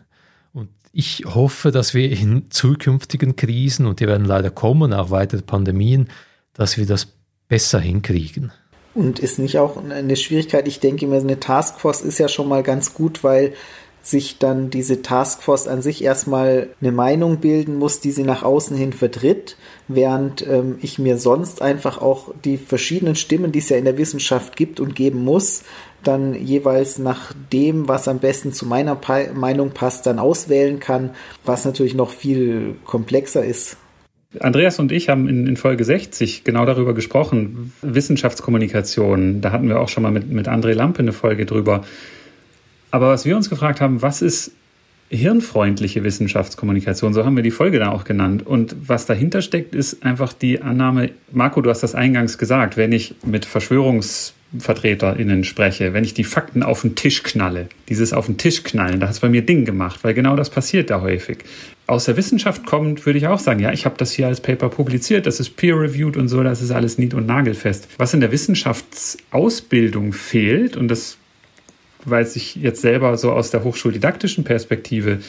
[0.54, 5.42] Und ich hoffe, dass wir in zukünftigen Krisen, und die werden leider kommen, auch weitere
[5.42, 6.08] Pandemien,
[6.54, 7.17] dass wir das
[7.48, 8.52] besser hinkriegen.
[8.94, 10.68] Und ist nicht auch eine Schwierigkeit?
[10.68, 13.54] Ich denke immer, eine Taskforce ist ja schon mal ganz gut, weil
[14.10, 18.76] sich dann diese Taskforce an sich erstmal eine Meinung bilden muss, die sie nach außen
[18.78, 19.58] hin vertritt,
[19.88, 23.98] während ähm, ich mir sonst einfach auch die verschiedenen Stimmen, die es ja in der
[23.98, 25.64] Wissenschaft gibt und geben muss,
[26.04, 31.12] dann jeweils nach dem, was am besten zu meiner pa Meinung passt, dann auswählen kann,
[31.44, 33.78] was natürlich noch viel komplexer ist.
[34.40, 39.42] Andreas und ich haben in, in, Folge 60 genau darüber gesprochen, Wissenschaftskommunikation.
[39.42, 41.84] Da hatten wir auch schon mal mit, mit André Lampe eine Folge drüber.
[42.92, 44.52] Aber was wir uns gefragt haben, was ist
[45.10, 47.14] hirnfreundliche Wissenschaftskommunikation?
[47.14, 48.46] So haben wir die Folge da auch genannt.
[48.46, 52.92] Und was dahinter steckt, ist einfach die Annahme, Marco, du hast das eingangs gesagt, wenn
[52.92, 53.46] ich mit
[54.52, 59.00] VerschwörungsvertreterInnen spreche, wenn ich die Fakten auf den Tisch knalle, dieses auf den Tisch knallen,
[59.00, 61.40] da hat es bei mir Ding gemacht, weil genau das passiert da häufig.
[61.86, 64.70] Aus der Wissenschaft kommt, würde ich auch sagen, ja, ich habe das hier als Paper
[64.70, 67.88] publiziert, das ist peer-reviewed und so, das ist alles nied- und nagelfest.
[67.98, 71.18] Was in der Wissenschaftsausbildung fehlt, und das
[72.06, 75.20] weiß ich jetzt selber so aus der hochschuldidaktischen Perspektive,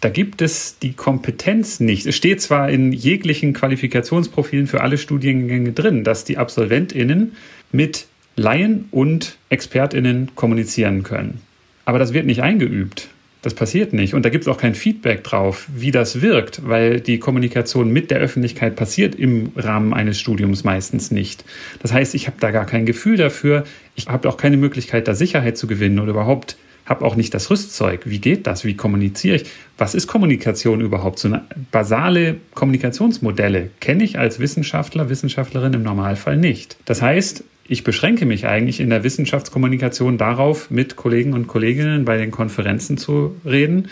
[0.00, 2.06] da gibt es die Kompetenz nicht.
[2.06, 7.32] Es steht zwar in jeglichen Qualifikationsprofilen für alle Studiengänge drin, dass die AbsolventInnen
[7.72, 11.40] mit Laien und ExpertInnen kommunizieren können.
[11.84, 13.08] Aber das wird nicht eingeübt.
[13.42, 14.14] Das passiert nicht.
[14.14, 18.10] Und da gibt es auch kein Feedback drauf, wie das wirkt, weil die Kommunikation mit
[18.10, 21.44] der Öffentlichkeit passiert im Rahmen eines Studiums meistens nicht.
[21.80, 23.64] Das heißt, ich habe da gar kein Gefühl dafür.
[23.94, 27.50] Ich habe auch keine Möglichkeit, da Sicherheit zu gewinnen oder überhaupt habe auch nicht das
[27.50, 28.02] Rüstzeug.
[28.04, 28.64] Wie geht das?
[28.64, 29.44] Wie kommuniziere ich?
[29.76, 31.18] Was ist Kommunikation überhaupt?
[31.18, 36.76] So eine basale Kommunikationsmodelle kenne ich als Wissenschaftler, Wissenschaftlerin im Normalfall nicht.
[36.84, 42.16] Das heißt, ich beschränke mich eigentlich in der Wissenschaftskommunikation darauf, mit Kollegen und Kolleginnen bei
[42.16, 43.88] den Konferenzen zu reden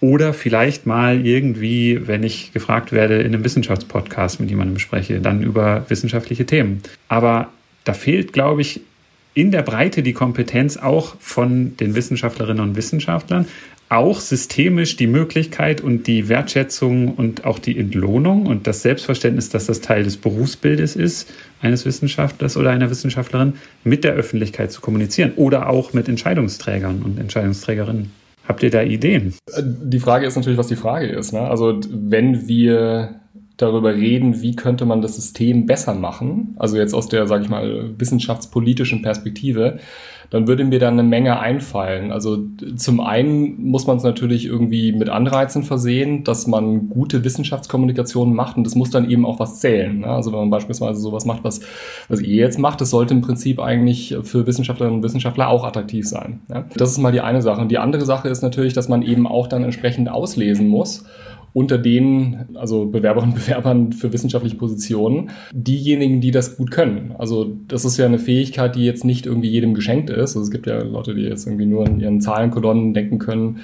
[0.00, 5.42] oder vielleicht mal irgendwie, wenn ich gefragt werde, in einem Wissenschaftspodcast mit jemandem spreche, dann
[5.42, 6.82] über wissenschaftliche Themen.
[7.08, 7.48] Aber
[7.84, 8.80] da fehlt, glaube ich,
[9.34, 13.46] in der Breite die Kompetenz auch von den Wissenschaftlerinnen und Wissenschaftlern,
[13.90, 19.66] auch systemisch die Möglichkeit und die Wertschätzung und auch die Entlohnung und das Selbstverständnis, dass
[19.66, 21.28] das Teil des Berufsbildes ist,
[21.60, 27.18] eines Wissenschaftlers oder einer Wissenschaftlerin, mit der Öffentlichkeit zu kommunizieren oder auch mit Entscheidungsträgern und
[27.18, 28.12] Entscheidungsträgerinnen.
[28.46, 29.34] Habt ihr da Ideen?
[29.60, 31.32] Die Frage ist natürlich, was die Frage ist.
[31.32, 31.40] Ne?
[31.40, 33.20] Also wenn wir
[33.56, 37.50] darüber reden, wie könnte man das System besser machen, also jetzt aus der, sage ich
[37.50, 39.80] mal, wissenschaftspolitischen Perspektive,
[40.30, 42.12] dann würde mir dann eine Menge einfallen.
[42.12, 42.38] Also
[42.76, 48.56] zum einen muss man es natürlich irgendwie mit Anreizen versehen, dass man gute Wissenschaftskommunikation macht
[48.56, 50.00] und das muss dann eben auch was zählen.
[50.00, 50.06] Ne?
[50.06, 51.60] Also wenn man beispielsweise sowas macht, was,
[52.08, 56.06] was ihr jetzt macht, das sollte im Prinzip eigentlich für Wissenschaftlerinnen und Wissenschaftler auch attraktiv
[56.08, 56.40] sein.
[56.48, 56.64] Ja?
[56.76, 57.60] Das ist mal die eine Sache.
[57.60, 61.04] Und die andere Sache ist natürlich, dass man eben auch dann entsprechend auslesen muss
[61.52, 67.14] unter den, also Bewerberinnen und Bewerbern für wissenschaftliche Positionen, diejenigen, die das gut können.
[67.18, 70.36] Also das ist ja eine Fähigkeit, die jetzt nicht irgendwie jedem geschenkt ist.
[70.36, 73.60] Also es gibt ja Leute, die jetzt irgendwie nur in ihren Zahlenkolonnen denken können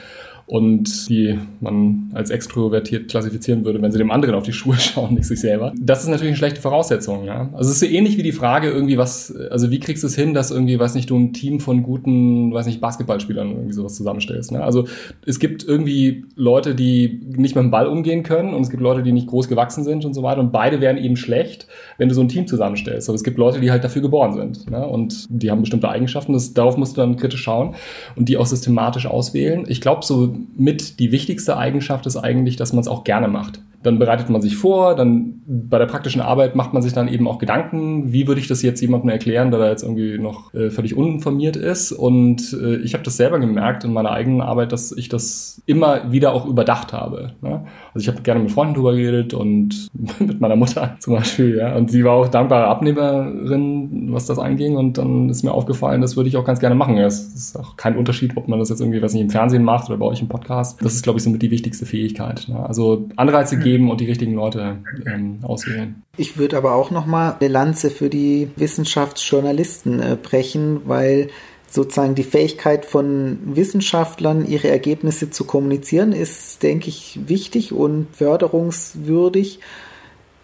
[0.46, 5.14] und die man als extrovertiert klassifizieren würde, wenn sie dem anderen auf die Schuhe schauen,
[5.14, 5.72] nicht sich selber.
[5.78, 7.50] Das ist natürlich eine schlechte Voraussetzung, ja.
[7.52, 10.14] Also es ist so ähnlich wie die Frage irgendwie, was, also wie kriegst du es
[10.14, 13.96] hin, dass irgendwie, weiß nicht, du ein Team von guten, weiß nicht, Basketballspielern irgendwie sowas
[13.96, 14.62] zusammenstellst, ne?
[14.62, 14.86] Also
[15.26, 19.02] es gibt irgendwie Leute, die nicht mit dem Ball umgehen können und es gibt Leute,
[19.02, 21.66] die nicht groß gewachsen sind und so weiter und beide wären eben schlecht,
[21.98, 23.08] wenn du so ein Team zusammenstellst.
[23.08, 24.86] Aber es gibt Leute, die halt dafür geboren sind, ne?
[24.86, 27.74] Und die haben bestimmte Eigenschaften, das, darauf musst du dann kritisch schauen
[28.14, 29.64] und die auch systematisch auswählen.
[29.66, 33.60] Ich glaube, so mit die wichtigste Eigenschaft ist eigentlich, dass man es auch gerne macht
[33.82, 37.28] dann bereitet man sich vor, dann bei der praktischen Arbeit macht man sich dann eben
[37.28, 40.70] auch Gedanken, wie würde ich das jetzt jemandem erklären, der da jetzt irgendwie noch äh,
[40.70, 41.92] völlig uninformiert ist.
[41.92, 46.10] Und äh, ich habe das selber gemerkt in meiner eigenen Arbeit, dass ich das immer
[46.10, 47.32] wieder auch überdacht habe.
[47.42, 47.64] Ne?
[47.94, 51.76] Also ich habe gerne mit Freunden drüber geredet und mit meiner Mutter zum Beispiel, ja.
[51.76, 54.76] Und sie war auch dankbare Abnehmerin, was das anging.
[54.76, 56.98] Und dann ist mir aufgefallen, das würde ich auch ganz gerne machen.
[56.98, 59.88] Es ist auch kein Unterschied, ob man das jetzt irgendwie, was nicht, im Fernsehen macht
[59.88, 60.82] oder bei euch im Podcast.
[60.82, 62.46] Das ist, glaube ich, somit die wichtigste Fähigkeit.
[62.48, 62.66] Ne?
[62.66, 66.02] Also Anreize geben und die richtigen Leute ähm, auswählen.
[66.16, 71.28] Ich würde aber auch nochmal eine Lanze für die Wissenschaftsjournalisten äh, brechen, weil
[71.68, 79.58] sozusagen die Fähigkeit von Wissenschaftlern, ihre Ergebnisse zu kommunizieren, ist, denke ich, wichtig und förderungswürdig.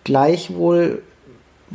[0.04, 1.02] Gleichwohl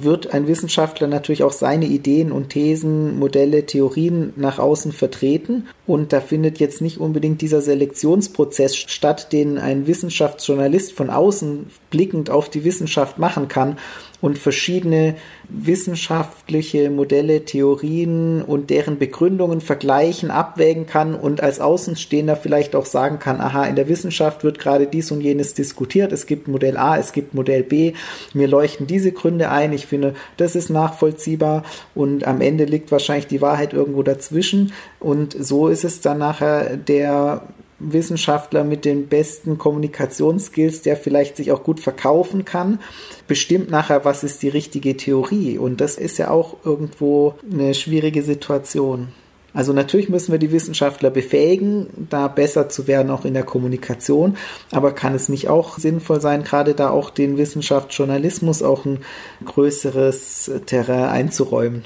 [0.04, 5.68] wird ein Wissenschaftler natürlich auch seine Ideen und Thesen, Modelle, Theorien nach außen vertreten.
[5.86, 12.30] Und da findet jetzt nicht unbedingt dieser Selektionsprozess statt, den ein Wissenschaftsjournalist von außen blickend
[12.30, 13.78] auf die Wissenschaft machen kann
[14.22, 15.16] und verschiedene
[15.50, 23.20] wissenschaftliche Modelle, Theorien und deren Begründungen vergleichen, abwägen kann und als Außenstehender vielleicht auch sagen
[23.20, 26.98] kann, aha, in der Wissenschaft wird gerade dies und jenes diskutiert, es gibt Modell A,
[26.98, 27.94] es gibt Modell B,
[28.34, 31.64] mir leuchten diese Gründe ein, ich finde, das ist nachvollziehbar.
[31.96, 34.74] Und am Ende liegt wahrscheinlich die Wahrheit irgendwo dazwischen.
[35.00, 37.44] Und so ist es dann nachher der
[37.80, 42.80] Wissenschaftler mit den besten Kommunikationsskills, der vielleicht sich auch gut verkaufen kann,
[43.28, 45.58] bestimmt nachher, was ist die richtige Theorie.
[45.58, 49.10] Und das ist ja auch irgendwo eine schwierige Situation.
[49.54, 54.38] Also natürlich müssen wir die Wissenschaftler befähigen, da besser zu werden, auch in der Kommunikation.
[54.72, 59.00] Aber kann es nicht auch sinnvoll sein, gerade da auch den Wissenschaftsjournalismus auch ein
[59.46, 61.84] größeres Terrain einzuräumen?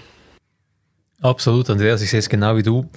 [1.21, 2.87] Absolut, Andreas, ich sehe es genau wie du.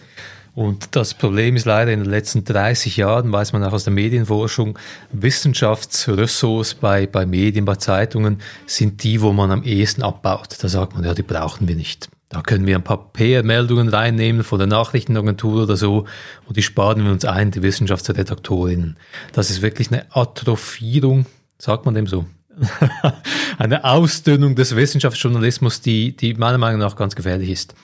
[0.55, 3.93] Und das Problem ist leider in den letzten 30 Jahren, weiß man auch aus der
[3.93, 4.79] Medienforschung,
[5.13, 10.57] Wissenschaftsressorts bei, bei Medien, bei Zeitungen sind die, wo man am ehesten abbaut.
[10.61, 12.09] Da sagt man, ja, die brauchen wir nicht.
[12.29, 16.07] Da können wir ein paar PR-Meldungen reinnehmen von der Nachrichtenagentur oder so
[16.47, 18.97] und die sparen wir uns ein, die Wissenschaftsredaktorinnen.
[19.33, 21.27] Das ist wirklich eine Atrophierung,
[21.59, 22.27] sagt man dem so,
[23.59, 27.75] eine Ausdünnung des Wissenschaftsjournalismus, die, die meiner Meinung nach ganz gefährlich ist.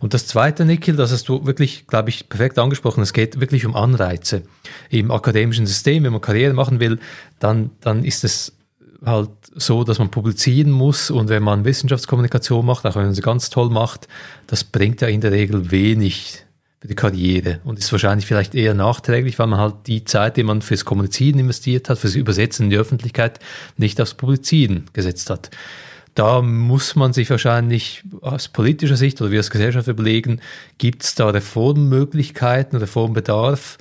[0.00, 3.02] Und das zweite, Nikhil, das hast du wirklich, glaube ich, perfekt angesprochen.
[3.02, 4.42] Es geht wirklich um Anreize.
[4.90, 6.98] Im akademischen System, wenn man Karriere machen will,
[7.38, 8.52] dann, dann ist es
[9.04, 13.22] halt so, dass man publizieren muss und wenn man Wissenschaftskommunikation macht, auch wenn man sie
[13.22, 14.08] ganz toll macht,
[14.46, 16.45] das bringt ja in der Regel wenig
[16.80, 20.42] für die Karriere und ist wahrscheinlich vielleicht eher nachträglich, weil man halt die Zeit, die
[20.42, 23.40] man fürs Kommunizieren investiert hat, fürs Übersetzen in die Öffentlichkeit,
[23.76, 25.50] nicht aufs Publizieren gesetzt hat.
[26.14, 30.40] Da muss man sich wahrscheinlich aus politischer Sicht oder wir als Gesellschaft überlegen,
[30.78, 33.76] gibt es da Reformmöglichkeiten, Reformbedarf,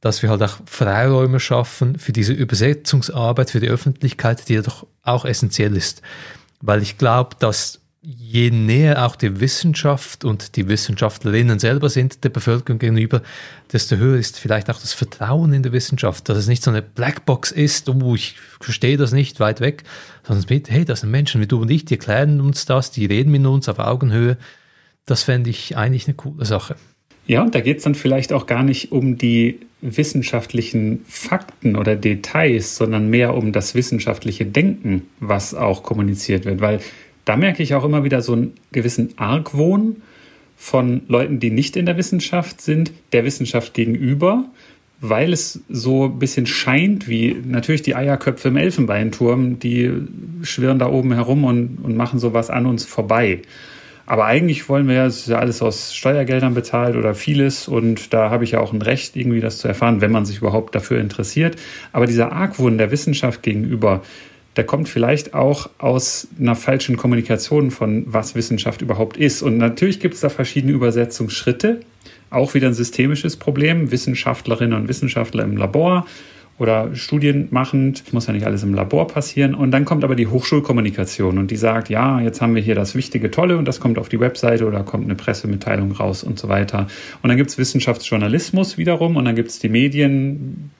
[0.00, 4.86] dass wir halt auch Freiräume schaffen für diese Übersetzungsarbeit für die Öffentlichkeit, die ja doch
[5.02, 6.02] auch essentiell ist.
[6.60, 12.28] Weil ich glaube, dass je näher auch die Wissenschaft und die Wissenschaftlerinnen selber sind der
[12.28, 13.20] Bevölkerung gegenüber,
[13.72, 16.82] desto höher ist vielleicht auch das Vertrauen in die Wissenschaft, dass es nicht so eine
[16.82, 19.82] Blackbox ist, oh, ich verstehe das nicht, weit weg,
[20.22, 23.06] sondern mit, hey, das sind Menschen wie du und ich, die erklären uns das, die
[23.06, 24.36] reden mit uns auf Augenhöhe.
[25.04, 26.76] Das fände ich eigentlich eine coole Sache.
[27.26, 31.96] Ja, und da geht es dann vielleicht auch gar nicht um die wissenschaftlichen Fakten oder
[31.96, 36.60] Details, sondern mehr um das wissenschaftliche Denken, was auch kommuniziert wird.
[36.60, 36.80] Weil
[37.26, 39.96] da merke ich auch immer wieder so einen gewissen Argwohn
[40.56, 44.44] von Leuten, die nicht in der Wissenschaft sind, der Wissenschaft gegenüber,
[45.00, 49.92] weil es so ein bisschen scheint wie natürlich die Eierköpfe im Elfenbeinturm, die
[50.42, 53.42] schwirren da oben herum und, und machen sowas an uns vorbei.
[54.06, 58.14] Aber eigentlich wollen wir ja, es ist ja alles aus Steuergeldern bezahlt oder vieles und
[58.14, 60.76] da habe ich ja auch ein Recht, irgendwie das zu erfahren, wenn man sich überhaupt
[60.76, 61.56] dafür interessiert.
[61.92, 64.02] Aber dieser Argwohn der Wissenschaft gegenüber,
[64.56, 69.42] der kommt vielleicht auch aus einer falschen Kommunikation von, was Wissenschaft überhaupt ist.
[69.42, 71.80] Und natürlich gibt es da verschiedene Übersetzungsschritte.
[72.30, 73.90] Auch wieder ein systemisches Problem.
[73.90, 76.06] Wissenschaftlerinnen und Wissenschaftler im Labor
[76.58, 78.12] oder Studien machend.
[78.14, 79.54] Muss ja nicht alles im Labor passieren.
[79.54, 82.94] Und dann kommt aber die Hochschulkommunikation und die sagt, ja, jetzt haben wir hier das
[82.94, 86.48] wichtige Tolle und das kommt auf die Webseite oder kommt eine Pressemitteilung raus und so
[86.48, 86.86] weiter.
[87.22, 90.70] Und dann gibt es Wissenschaftsjournalismus wiederum und dann gibt es die Medien,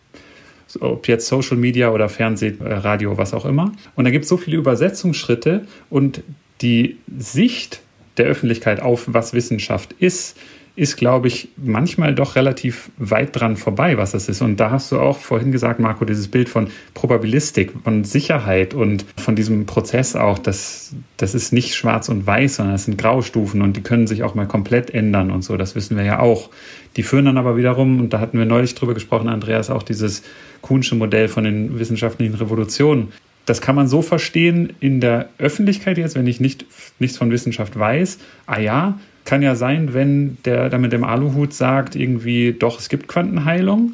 [0.80, 3.72] ob jetzt Social Media oder Fernsehen, äh, Radio, was auch immer.
[3.94, 6.22] Und da gibt es so viele Übersetzungsschritte und
[6.62, 7.80] die Sicht
[8.16, 10.38] der Öffentlichkeit auf, was Wissenschaft ist,
[10.76, 14.42] ist, glaube ich, manchmal doch relativ weit dran vorbei, was das ist.
[14.42, 19.06] Und da hast du auch vorhin gesagt, Marco, dieses Bild von Probabilistik, von Sicherheit und
[19.16, 23.62] von diesem Prozess auch, das, das ist nicht schwarz und weiß, sondern es sind Graustufen
[23.62, 25.56] und die können sich auch mal komplett ändern und so.
[25.56, 26.50] Das wissen wir ja auch.
[26.96, 30.22] Die führen dann aber wiederum, und da hatten wir neulich drüber gesprochen, Andreas, auch dieses
[30.60, 33.12] Kuhnsche Modell von den wissenschaftlichen Revolutionen.
[33.46, 36.66] Das kann man so verstehen in der Öffentlichkeit jetzt, wenn ich nicht,
[36.98, 38.18] nichts von Wissenschaft weiß.
[38.46, 42.88] Ah ja, kann ja sein, wenn der da mit dem Aluhut sagt, irgendwie, doch, es
[42.88, 43.92] gibt Quantenheilung,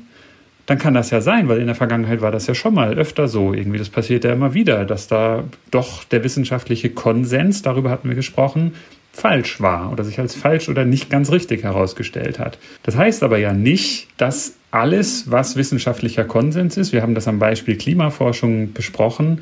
[0.66, 3.26] dann kann das ja sein, weil in der Vergangenheit war das ja schon mal öfter
[3.26, 3.53] so.
[3.53, 8.14] Irgendwie, das passiert ja immer wieder, dass da doch der wissenschaftliche Konsens, darüber hatten wir
[8.14, 8.74] gesprochen,
[9.12, 12.59] falsch war oder sich als falsch oder nicht ganz richtig herausgestellt hat.
[12.83, 17.39] Das heißt aber ja nicht, dass alles, was wissenschaftlicher Konsens ist, wir haben das am
[17.39, 19.41] Beispiel Klimaforschung besprochen,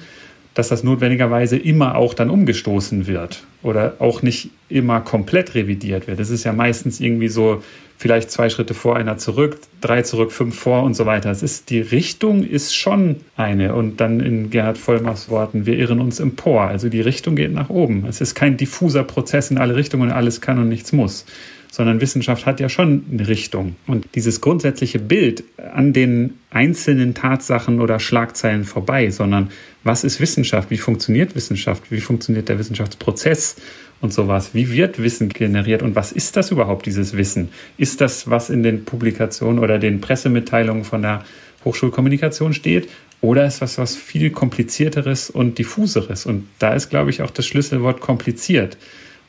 [0.54, 6.18] dass das notwendigerweise immer auch dann umgestoßen wird oder auch nicht immer komplett revidiert wird.
[6.18, 7.62] Das ist ja meistens irgendwie so
[7.96, 11.30] vielleicht zwei Schritte vor, einer zurück, drei zurück, fünf vor und so weiter.
[11.30, 16.00] Es ist, die Richtung ist schon eine und dann in Gerhard Vollmachs Worten, wir irren
[16.00, 16.62] uns empor.
[16.62, 18.06] Also die Richtung geht nach oben.
[18.08, 21.26] Es ist kein diffuser Prozess in alle Richtungen, alles kann und nichts muss
[21.70, 23.76] sondern Wissenschaft hat ja schon eine Richtung.
[23.86, 29.50] Und dieses grundsätzliche Bild an den einzelnen Tatsachen oder Schlagzeilen vorbei, sondern
[29.84, 30.70] was ist Wissenschaft?
[30.70, 31.90] Wie funktioniert Wissenschaft?
[31.90, 33.56] Wie funktioniert der Wissenschaftsprozess?
[34.02, 34.54] Und sowas.
[34.54, 37.50] Wie wird Wissen generiert und was ist das überhaupt, dieses Wissen?
[37.76, 41.22] Ist das, was in den Publikationen oder den Pressemitteilungen von der
[41.66, 42.88] Hochschulkommunikation steht?
[43.20, 46.24] Oder ist das was viel komplizierteres und diffuseres?
[46.24, 48.78] Und da ist, glaube ich, auch das Schlüsselwort kompliziert.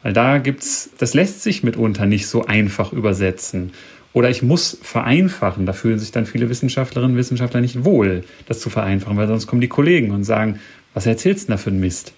[0.04, 3.72] Weil da gibt's, das lässt sich mitunter nicht so einfach übersetzen.
[4.14, 5.66] Oder ich muss vereinfachen.
[5.66, 9.48] Da fühlen sich dann viele Wissenschaftlerinnen und Wissenschaftler nicht wohl, das zu vereinfachen, weil sonst
[9.48, 10.60] kommen die Kollegen und sagen,
[10.94, 12.14] was erzählst du da für ein Mist?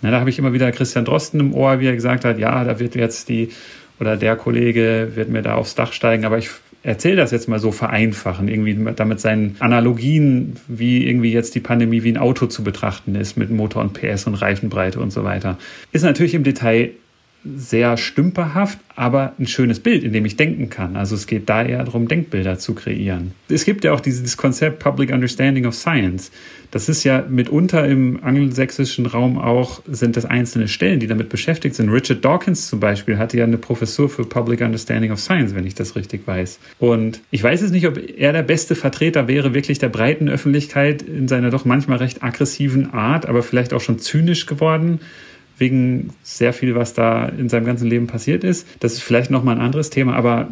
[0.00, 2.64] Na, da habe ich immer wieder Christian Drosten im Ohr, wie er gesagt hat, ja,
[2.64, 3.50] da wird jetzt die
[4.00, 6.50] oder der Kollege wird mir da aufs Dach steigen, aber ich
[6.82, 12.02] erzähle das jetzt mal so vereinfachen, irgendwie damit seinen Analogien, wie irgendwie jetzt die Pandemie
[12.02, 15.58] wie ein Auto zu betrachten ist, mit Motor und PS und Reifenbreite und so weiter.
[15.92, 16.90] Ist natürlich im Detail
[17.44, 20.96] sehr stümperhaft, aber ein schönes Bild, in dem ich denken kann.
[20.96, 23.32] Also es geht da eher darum, Denkbilder zu kreieren.
[23.48, 26.30] Es gibt ja auch dieses Konzept Public Understanding of Science.
[26.70, 31.74] Das ist ja mitunter im angelsächsischen Raum auch, sind das einzelne Stellen, die damit beschäftigt
[31.74, 31.90] sind.
[31.90, 35.74] Richard Dawkins zum Beispiel hatte ja eine Professur für Public Understanding of Science, wenn ich
[35.74, 36.58] das richtig weiß.
[36.78, 41.02] Und ich weiß jetzt nicht, ob er der beste Vertreter wäre, wirklich der breiten Öffentlichkeit
[41.02, 45.00] in seiner doch manchmal recht aggressiven Art, aber vielleicht auch schon zynisch geworden
[45.58, 48.66] wegen sehr viel, was da in seinem ganzen Leben passiert ist.
[48.80, 50.48] Das ist vielleicht nochmal ein anderes Thema, aber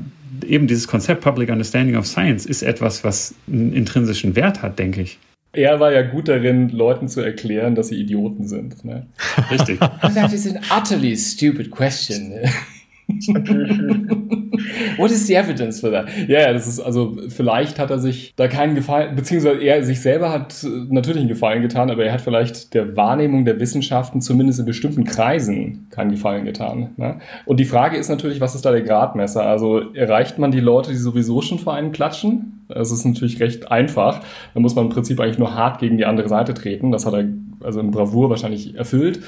[0.46, 5.03] eben dieses Konzept Public Understanding of Science ist etwas, was einen intrinsischen Wert hat, denke
[5.03, 5.18] ich.
[5.55, 8.84] Er war ja gut darin, Leuten zu erklären, dass sie Idioten sind.
[8.84, 9.07] Ne?
[9.50, 9.78] Richtig.
[9.80, 12.32] That is an utterly stupid question.
[14.98, 16.08] What is the evidence for that?
[16.28, 20.00] Ja, yeah, das ist also, vielleicht hat er sich da keinen Gefallen, beziehungsweise er sich
[20.00, 24.60] selber hat natürlich einen Gefallen getan, aber er hat vielleicht der Wahrnehmung der Wissenschaften zumindest
[24.60, 26.90] in bestimmten Kreisen keinen Gefallen getan.
[26.96, 27.20] Ne?
[27.46, 29.44] Und die Frage ist natürlich, was ist da der Gradmesser?
[29.44, 32.64] Also erreicht man die Leute, die sowieso schon vor einem klatschen?
[32.68, 34.20] Das ist natürlich recht einfach.
[34.54, 36.92] Da muss man im Prinzip eigentlich nur hart gegen die andere Seite treten.
[36.92, 37.28] Das hat er
[37.60, 39.20] also in Bravour wahrscheinlich erfüllt.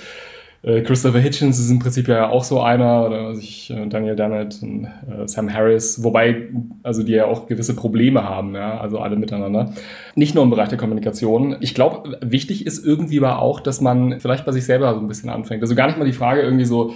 [0.65, 4.17] Äh, Christopher Hitchens ist im Prinzip ja auch so einer, oder was ich, äh, Daniel
[4.17, 6.49] Dennett und äh, Sam Harris, wobei,
[6.83, 9.75] also die ja auch gewisse Probleme haben, ja, also alle miteinander.
[10.15, 11.57] Nicht nur im Bereich der Kommunikation.
[11.61, 15.09] Ich glaube, wichtig ist irgendwie aber auch, dass man vielleicht bei sich selber so ein
[15.09, 15.63] bisschen anfängt.
[15.63, 16.95] Also gar nicht mal die Frage irgendwie so,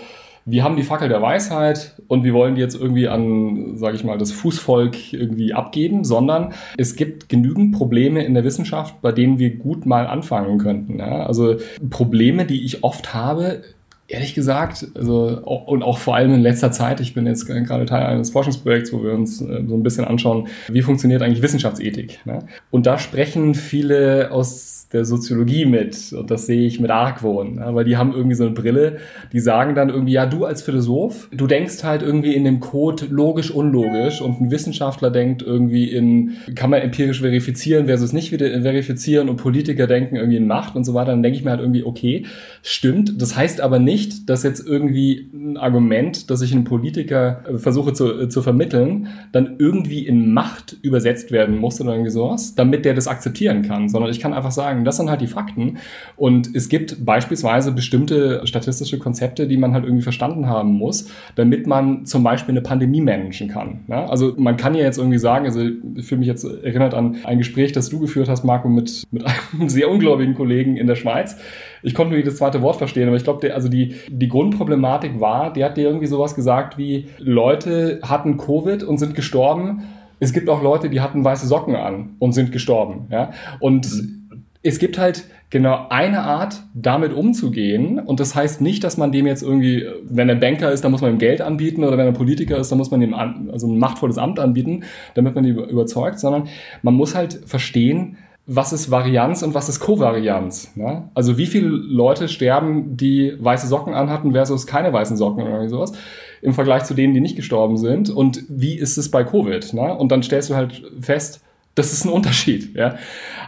[0.50, 4.04] wir haben die Fackel der Weisheit und wir wollen die jetzt irgendwie an, sage ich
[4.04, 9.38] mal, das Fußvolk irgendwie abgeben, sondern es gibt genügend Probleme in der Wissenschaft, bei denen
[9.38, 10.98] wir gut mal anfangen könnten.
[10.98, 11.26] Ja?
[11.26, 11.56] Also
[11.90, 13.62] Probleme, die ich oft habe,
[14.08, 18.06] ehrlich gesagt, also und auch vor allem in letzter Zeit, ich bin jetzt gerade Teil
[18.06, 22.24] eines Forschungsprojekts, wo wir uns äh, so ein bisschen anschauen, wie funktioniert eigentlich Wissenschaftsethik.
[22.24, 22.40] Ne?
[22.70, 26.12] Und da sprechen viele aus der Soziologie mit.
[26.12, 28.98] Und das sehe ich mit Argwohn, weil die haben irgendwie so eine Brille,
[29.32, 33.06] die sagen dann irgendwie, ja, du als Philosoph, du denkst halt irgendwie in dem Code
[33.10, 39.28] logisch, unlogisch und ein Wissenschaftler denkt irgendwie in, kann man empirisch verifizieren versus nicht verifizieren
[39.28, 41.84] und Politiker denken irgendwie in Macht und so weiter, dann denke ich mir halt irgendwie,
[41.84, 42.24] okay,
[42.62, 47.58] stimmt, das heißt aber nicht, dass jetzt irgendwie ein Argument, das ich einem Politiker äh,
[47.58, 52.54] versuche zu, äh, zu vermitteln, dann irgendwie in Macht übersetzt werden muss oder irgendwie sowas,
[52.54, 55.26] damit der das akzeptieren kann, sondern ich kann einfach sagen, sagen, das sind halt die
[55.26, 55.78] Fakten.
[56.16, 61.66] Und es gibt beispielsweise bestimmte statistische Konzepte, die man halt irgendwie verstanden haben muss, damit
[61.66, 63.80] man zum Beispiel eine Pandemie managen kann.
[63.88, 64.06] Ja?
[64.06, 67.38] Also man kann ja jetzt irgendwie sagen, also ich fühle mich jetzt erinnert an ein
[67.38, 71.36] Gespräch, das du geführt hast, Marco, mit, mit einem sehr ungläubigen Kollegen in der Schweiz.
[71.82, 75.52] Ich konnte nur jedes zweite Wort verstehen, aber ich glaube, also die, die Grundproblematik war,
[75.52, 79.84] der hat dir irgendwie sowas gesagt wie, Leute hatten Covid und sind gestorben.
[80.20, 83.06] Es gibt auch Leute, die hatten weiße Socken an und sind gestorben.
[83.10, 83.30] Ja?
[83.60, 84.17] Und mhm
[84.62, 87.98] es gibt halt genau eine Art, damit umzugehen.
[87.98, 91.00] Und das heißt nicht, dass man dem jetzt irgendwie, wenn er Banker ist, dann muss
[91.00, 93.66] man ihm Geld anbieten oder wenn er Politiker ist, dann muss man ihm an, also
[93.66, 94.84] ein machtvolles Amt anbieten,
[95.14, 96.48] damit man ihn überzeugt, sondern
[96.82, 98.18] man muss halt verstehen,
[98.50, 100.74] was ist Varianz und was ist Kovarianz.
[100.74, 101.10] Ne?
[101.14, 105.70] Also wie viele Leute sterben, die weiße Socken anhatten versus keine weißen Socken oder irgendwie
[105.70, 105.92] sowas
[106.40, 108.08] im Vergleich zu denen, die nicht gestorben sind.
[108.08, 109.74] Und wie ist es bei Covid?
[109.74, 109.94] Ne?
[109.94, 111.42] Und dann stellst du halt fest,
[111.78, 112.74] das ist ein Unterschied.
[112.74, 112.96] Ja?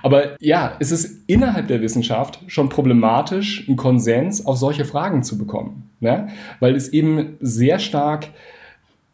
[0.03, 5.37] Aber ja, es ist innerhalb der Wissenschaft schon problematisch, einen Konsens auf solche Fragen zu
[5.37, 5.91] bekommen.
[6.01, 6.28] Ja?
[6.61, 8.28] Weil es eben sehr stark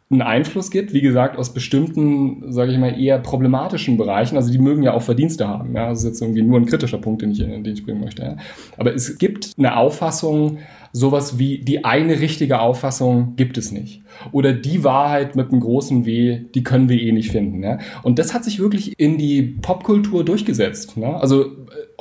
[0.09, 4.37] einen Einfluss gibt, wie gesagt, aus bestimmten, sage ich mal, eher problematischen Bereichen.
[4.37, 5.73] Also die mögen ja auch Verdienste haben.
[5.75, 5.89] Ja?
[5.89, 8.21] Das ist jetzt irgendwie nur ein kritischer Punkt, den ich, den ich bringen möchte.
[8.21, 8.37] Ja?
[8.77, 10.59] Aber es gibt eine Auffassung,
[10.91, 14.01] sowas wie die eine richtige Auffassung gibt es nicht.
[14.31, 17.63] Oder die Wahrheit mit einem großen W, die können wir eh nicht finden.
[17.63, 17.79] Ja?
[18.03, 20.97] Und das hat sich wirklich in die Popkultur durchgesetzt.
[20.97, 21.15] Ne?
[21.15, 21.47] Also äh,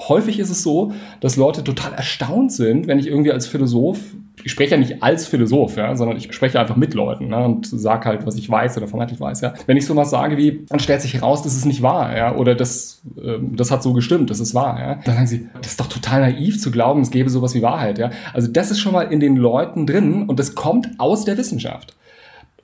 [0.00, 3.98] häufig ist es so, dass Leute total erstaunt sind, wenn ich irgendwie als Philosoph
[4.46, 7.66] ich spreche ja nicht als Philosoph, ja, sondern ich spreche einfach mit Leuten ne, und
[7.66, 9.40] sage halt, was ich weiß oder vermeintlich weiß.
[9.40, 9.54] Ja.
[9.66, 12.54] Wenn ich sowas sage wie, dann stellt sich heraus, das ist nicht wahr, ja, oder
[12.54, 15.80] das, äh, das hat so gestimmt, das ist wahr, ja, dann sagen sie, das ist
[15.80, 18.10] doch total naiv zu glauben, es gäbe sowas wie Wahrheit, ja.
[18.34, 21.96] Also das ist schon mal in den Leuten drin und das kommt aus der Wissenschaft.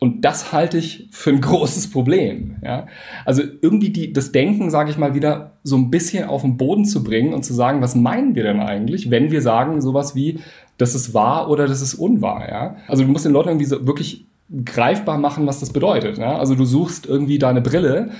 [0.02, 2.56] Und das halte ich für ein großes Problem.
[2.60, 2.88] Ja?
[3.24, 6.84] Also irgendwie die, das Denken, sage ich mal, wieder so ein bisschen auf den Boden
[6.84, 10.40] zu bringen und zu sagen, was meinen wir denn eigentlich, wenn wir sagen sowas wie,
[10.76, 12.48] das ist wahr oder das ist unwahr.
[12.50, 12.76] Ja?
[12.88, 14.26] Also du musst den Leuten irgendwie so wirklich
[14.64, 16.18] greifbar machen, was das bedeutet.
[16.18, 16.36] Ja?
[16.36, 18.10] Also du suchst irgendwie deine Brille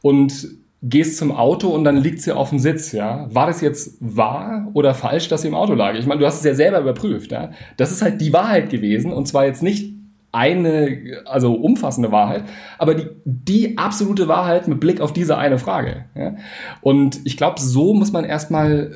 [0.00, 0.48] und
[0.82, 3.28] gehst zum Auto und dann liegt sie auf dem Sitz, ja.
[3.32, 5.94] War das jetzt wahr oder falsch, dass sie im Auto lag?
[5.94, 7.50] Ich meine, du hast es ja selber überprüft, ja.
[7.76, 9.92] Das ist halt die Wahrheit gewesen und zwar jetzt nicht
[10.32, 12.44] eine, also umfassende Wahrheit,
[12.78, 16.06] aber die, die absolute Wahrheit mit Blick auf diese eine Frage.
[16.14, 16.36] Ja?
[16.80, 18.92] Und ich glaube, so muss man erstmal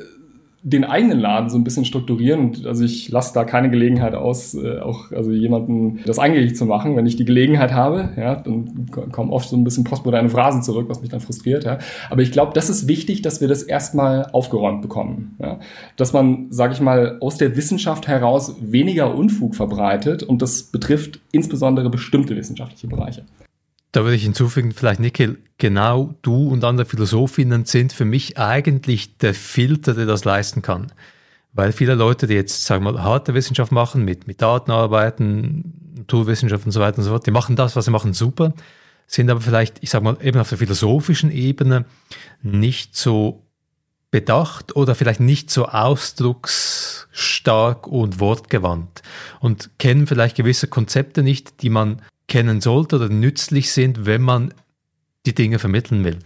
[0.67, 2.67] den eigenen Laden so ein bisschen strukturieren.
[2.67, 6.97] Also ich lasse da keine Gelegenheit aus, äh, auch also jemanden das eingängig zu machen.
[6.97, 10.87] Wenn ich die Gelegenheit habe, ja, dann kommen oft so ein bisschen postmoderne Phrasen zurück,
[10.89, 11.63] was mich dann frustriert.
[11.63, 11.79] Ja.
[12.11, 15.37] Aber ich glaube, das ist wichtig, dass wir das erstmal aufgeräumt bekommen.
[15.39, 15.61] Ja.
[15.97, 21.21] Dass man, sage ich mal, aus der Wissenschaft heraus weniger Unfug verbreitet und das betrifft
[21.31, 23.23] insbesondere bestimmte wissenschaftliche Bereiche.
[23.97, 29.17] Da würde ich hinzufügen, vielleicht Nickel, genau du und andere Philosophinnen sind für mich eigentlich
[29.17, 30.93] der Filter, der das leisten kann.
[31.55, 35.95] Weil viele Leute, die jetzt, sagen wir mal, harte Wissenschaft machen, mit, mit Daten arbeiten,
[35.97, 38.53] Naturwissenschaft und so weiter und so fort, die machen das, was sie machen, super,
[39.07, 41.87] sind aber vielleicht, ich sag mal, eben auf der philosophischen Ebene
[42.43, 43.47] nicht so
[44.11, 49.01] bedacht oder vielleicht nicht so ausdrucksstark und wortgewandt
[49.41, 52.03] und kennen vielleicht gewisse Konzepte nicht, die man
[52.37, 54.53] kennen sollte oder nützlich sind, wenn man
[55.25, 56.19] die Dinge vermitteln will.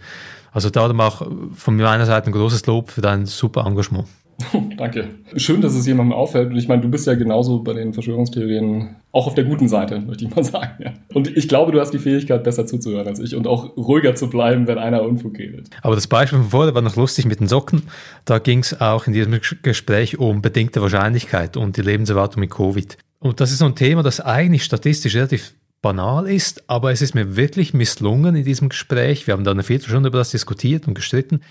[0.51, 4.09] Also darum auch von meiner Seite ein großes Lob für dein super Engagement.
[4.77, 5.07] Danke.
[5.37, 6.49] Schön, dass es jemandem auffällt.
[6.49, 10.01] Und ich meine, du bist ja genauso bei den Verschwörungstheorien auch auf der guten Seite,
[10.01, 10.71] möchte ich mal sagen.
[10.83, 10.91] Ja.
[11.13, 14.29] Und ich glaube, du hast die Fähigkeit, besser zuzuhören als ich und auch ruhiger zu
[14.29, 15.69] bleiben, wenn einer Unfug redet.
[15.81, 17.83] Aber das Beispiel von vorher war noch lustig mit den Socken.
[18.25, 22.97] Da ging es auch in diesem Gespräch um bedingte Wahrscheinlichkeit und die Lebenserwartung mit Covid.
[23.19, 27.15] Und das ist so ein Thema, das eigentlich statistisch relativ banal ist, aber es ist
[27.15, 30.93] mir wirklich misslungen in diesem Gespräch, wir haben da eine Viertelstunde über das diskutiert und
[30.93, 31.41] gestritten,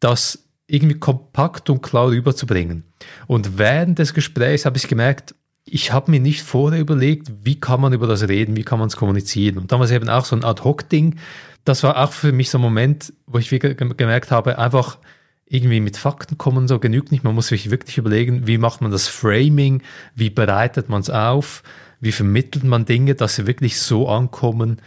[0.00, 2.84] das irgendwie kompakt und klar rüberzubringen.
[3.26, 5.34] Und während des Gesprächs habe ich gemerkt,
[5.66, 8.88] ich habe mir nicht vorher überlegt, wie kann man über das reden, wie kann man
[8.88, 9.58] es kommunizieren.
[9.58, 11.16] Und damals eben auch so ein Ad-Hoc-Ding.
[11.64, 14.98] Das war auch für mich so ein Moment, wo ich gemerkt habe, einfach
[15.46, 17.24] irgendwie mit Fakten kommen so genügt nicht.
[17.24, 19.82] Man muss sich wirklich überlegen, wie macht man das Framing,
[20.14, 21.62] wie bereitet man es auf,
[22.04, 24.80] wie vermittelt man Dinge, dass sie wirklich so ankommen,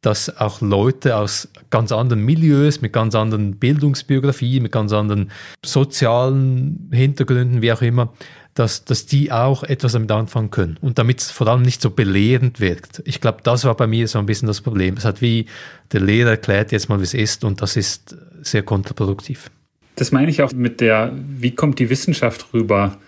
[0.00, 5.30] dass auch Leute aus ganz anderen Milieus, mit ganz anderen Bildungsbiografien, mit ganz anderen
[5.64, 8.12] sozialen Hintergründen, wie auch immer,
[8.54, 11.90] dass, dass die auch etwas damit anfangen können und damit es vor allem nicht so
[11.90, 13.02] belehrend wirkt.
[13.04, 14.96] Ich glaube, das war bei mir so ein bisschen das Problem.
[14.96, 15.46] Es hat wie
[15.92, 19.50] der Lehrer erklärt jetzt mal, wie es ist und das ist sehr kontraproduktiv.
[19.96, 22.98] Das meine ich auch mit der, wie kommt die Wissenschaft rüber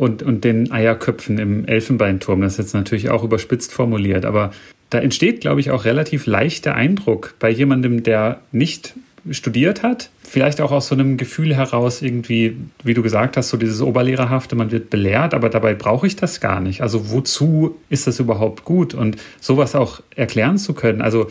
[0.00, 2.40] und, und den Eierköpfen im Elfenbeinturm.
[2.40, 4.50] Das ist jetzt natürlich auch überspitzt formuliert, aber
[4.88, 8.94] da entsteht, glaube ich, auch relativ leicht der Eindruck bei jemandem, der nicht
[9.30, 13.58] studiert hat, vielleicht auch aus so einem Gefühl heraus irgendwie, wie du gesagt hast, so
[13.58, 16.80] dieses Oberlehrerhafte, man wird belehrt, aber dabei brauche ich das gar nicht.
[16.80, 18.94] Also wozu ist das überhaupt gut?
[18.94, 21.02] Und sowas auch erklären zu können.
[21.02, 21.28] Also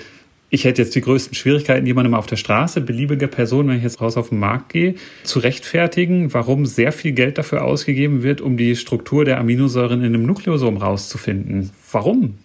[0.50, 4.02] ich hätte jetzt die größten Schwierigkeiten, jemandem auf der Straße, beliebige Person, wenn ich jetzt
[4.02, 8.58] raus auf den Markt gehe, zu rechtfertigen, warum sehr viel Geld dafür ausgegeben wird, um
[8.58, 11.70] die Struktur der Aminosäuren in einem Nukleosom rauszufinden.
[11.91, 12.36] Warum?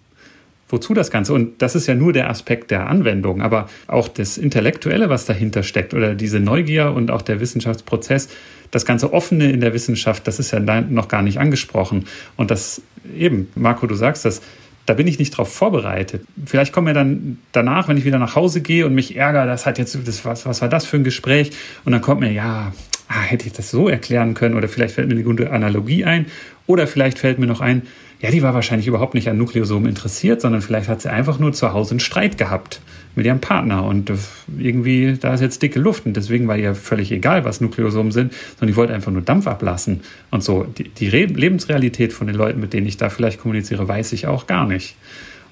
[0.75, 1.33] wozu das Ganze?
[1.33, 5.63] Und das ist ja nur der Aspekt der Anwendung, aber auch das Intellektuelle, was dahinter
[5.63, 8.29] steckt oder diese Neugier und auch der Wissenschaftsprozess,
[8.71, 12.07] das ganze Offene in der Wissenschaft, das ist ja noch gar nicht angesprochen.
[12.37, 12.83] Und das
[13.17, 14.43] eben, Marco, du sagst das,
[14.87, 16.25] da bin ich nicht drauf vorbereitet.
[16.45, 19.67] Vielleicht kommen mir dann danach, wenn ich wieder nach Hause gehe und mich ärgere, das
[19.67, 21.53] hat jetzt, das, was, was war das für ein Gespräch?
[21.85, 22.73] Und dann kommt mir, ja,
[23.09, 26.27] ah, hätte ich das so erklären können oder vielleicht fällt mir eine gute Analogie ein
[26.67, 27.83] oder vielleicht fällt mir noch ein,
[28.21, 31.53] ja, die war wahrscheinlich überhaupt nicht an Nukleosomen interessiert, sondern vielleicht hat sie einfach nur
[31.53, 32.81] zu Hause einen Streit gehabt
[33.15, 34.13] mit ihrem Partner und
[34.59, 38.33] irgendwie, da ist jetzt dicke Luft und deswegen war ihr völlig egal, was Nukleosomen sind,
[38.59, 40.01] sondern die wollte einfach nur Dampf ablassen
[40.31, 40.65] und so.
[40.65, 44.47] Die, die Lebensrealität von den Leuten, mit denen ich da vielleicht kommuniziere, weiß ich auch
[44.47, 44.97] gar nicht.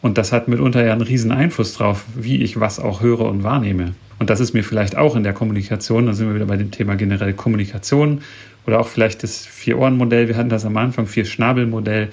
[0.00, 3.44] Und das hat mitunter ja einen riesen Einfluss drauf, wie ich was auch höre und
[3.44, 3.94] wahrnehme.
[4.18, 6.70] Und das ist mir vielleicht auch in der Kommunikation, da sind wir wieder bei dem
[6.70, 8.20] Thema generell Kommunikation
[8.66, 12.08] oder auch vielleicht das Vier-Ohren-Modell, wir hatten das am Anfang, Vier-Schnabel-Modell,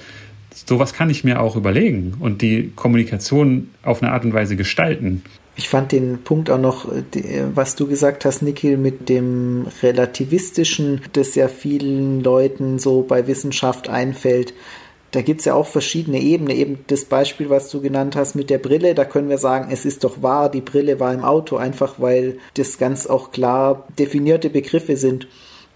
[0.65, 5.23] sowas kann ich mir auch überlegen und die Kommunikation auf eine Art und Weise gestalten.
[5.59, 6.87] Ich fand den Punkt auch noch,
[7.53, 13.89] was du gesagt hast, Nikhil, mit dem Relativistischen, das ja vielen Leuten so bei Wissenschaft
[13.89, 14.53] einfällt.
[15.11, 16.55] Da gibt es ja auch verschiedene Ebenen.
[16.55, 19.83] Eben das Beispiel, was du genannt hast mit der Brille, da können wir sagen, es
[19.83, 24.49] ist doch wahr, die Brille war im Auto, einfach weil das ganz auch klar definierte
[24.49, 25.27] Begriffe sind.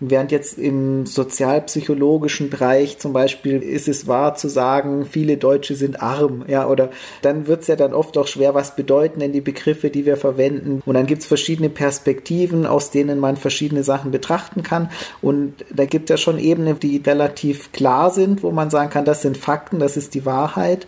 [0.05, 6.01] Während jetzt im sozialpsychologischen Bereich zum Beispiel ist es wahr zu sagen, viele Deutsche sind
[6.01, 6.89] arm, ja, oder
[7.21, 10.17] dann wird es ja dann oft auch schwer, was bedeuten denn die Begriffe, die wir
[10.17, 10.81] verwenden.
[10.85, 14.89] Und dann gibt es verschiedene Perspektiven, aus denen man verschiedene Sachen betrachten kann.
[15.21, 19.05] Und da gibt es ja schon Ebenen, die relativ klar sind, wo man sagen kann,
[19.05, 20.85] das sind Fakten, das ist die Wahrheit.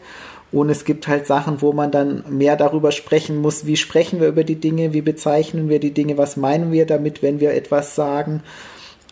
[0.51, 4.28] Und es gibt halt Sachen, wo man dann mehr darüber sprechen muss, wie sprechen wir
[4.28, 7.95] über die Dinge, wie bezeichnen wir die Dinge, was meinen wir damit, wenn wir etwas
[7.95, 8.41] sagen.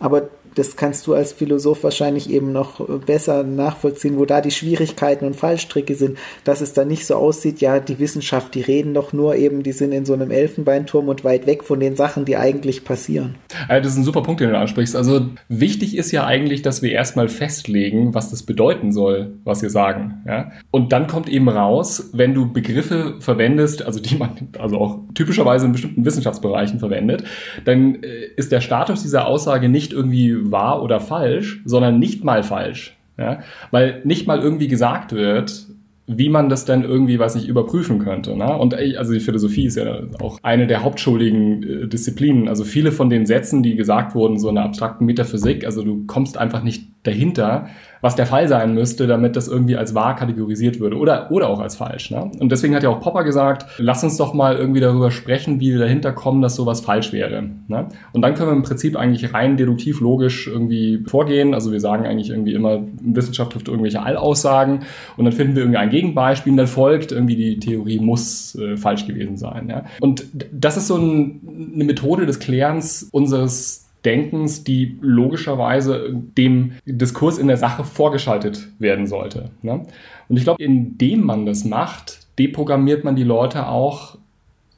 [0.00, 5.26] Aber das kannst du als Philosoph wahrscheinlich eben noch besser nachvollziehen, wo da die Schwierigkeiten
[5.26, 9.12] und Fallstricke sind, dass es dann nicht so aussieht, ja, die Wissenschaft, die reden doch
[9.12, 12.36] nur eben, die sind in so einem Elfenbeinturm und weit weg von den Sachen, die
[12.36, 13.36] eigentlich passieren.
[13.68, 14.96] Also das ist ein super Punkt, den du ansprichst.
[14.96, 19.70] Also wichtig ist ja eigentlich, dass wir erstmal festlegen, was das bedeuten soll, was wir
[19.70, 20.22] sagen.
[20.26, 20.52] Ja?
[20.70, 25.66] Und dann kommt eben raus, wenn du Begriffe verwendest, also die man also auch typischerweise
[25.66, 27.24] in bestimmten Wissenschaftsbereichen verwendet,
[27.64, 32.42] dann äh, ist der Status dieser Aussage nicht irgendwie wahr oder falsch, sondern nicht mal
[32.42, 32.96] falsch.
[33.18, 33.40] Ja?
[33.70, 35.66] Weil nicht mal irgendwie gesagt wird,
[36.06, 38.36] wie man das denn irgendwie, weiß nicht, überprüfen könnte.
[38.36, 38.56] Ne?
[38.56, 42.46] Und also die Philosophie ist ja auch eine der hauptschuldigen äh, Disziplinen.
[42.48, 46.04] Also viele von den Sätzen, die gesagt wurden, so in der abstrakten Metaphysik, also du
[46.06, 47.68] kommst einfach nicht dahinter,
[48.04, 51.58] was der Fall sein müsste, damit das irgendwie als wahr kategorisiert würde oder, oder auch
[51.58, 52.10] als falsch.
[52.10, 52.30] Ne?
[52.38, 55.72] Und deswegen hat ja auch Popper gesagt, lass uns doch mal irgendwie darüber sprechen, wie
[55.72, 57.48] wir dahinter kommen, dass sowas falsch wäre.
[57.66, 57.86] Ne?
[58.12, 61.54] Und dann können wir im Prinzip eigentlich rein deduktiv logisch irgendwie vorgehen.
[61.54, 64.80] Also wir sagen eigentlich irgendwie immer, Wissenschaft trifft irgendwelche Allaussagen
[65.16, 68.76] und dann finden wir irgendwie ein Gegenbeispiel und dann folgt irgendwie die Theorie muss äh,
[68.76, 69.70] falsch gewesen sein.
[69.70, 69.86] Ja?
[70.02, 77.38] Und das ist so ein, eine Methode des Klärens unseres Denkens, die logischerweise dem Diskurs
[77.38, 79.50] in der Sache vorgeschaltet werden sollte.
[79.62, 79.86] Ne?
[80.28, 84.16] Und ich glaube, indem man das macht, deprogrammiert man die Leute auch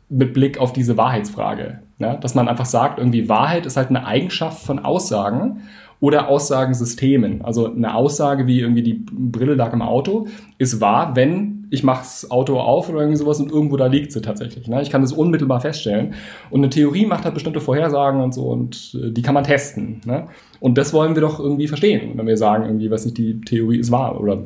[0.08, 1.80] mit Blick auf diese Wahrheitsfrage.
[1.98, 2.18] Ne?
[2.20, 5.62] Dass man einfach sagt, irgendwie Wahrheit ist halt eine Eigenschaft von Aussagen
[6.00, 7.42] oder Aussagensystemen.
[7.42, 12.00] Also eine Aussage wie irgendwie die Brille lag im Auto ist wahr, wenn ich mache
[12.00, 14.68] das Auto auf oder irgendwie sowas und irgendwo da liegt sie tatsächlich.
[14.68, 14.82] Ne?
[14.82, 16.14] Ich kann das unmittelbar feststellen.
[16.50, 20.00] Und eine Theorie macht halt bestimmte Vorhersagen und so und äh, die kann man testen.
[20.04, 20.28] Ne?
[20.60, 23.78] Und das wollen wir doch irgendwie verstehen, wenn wir sagen, irgendwie, was nicht die Theorie
[23.78, 24.42] ist wahr oder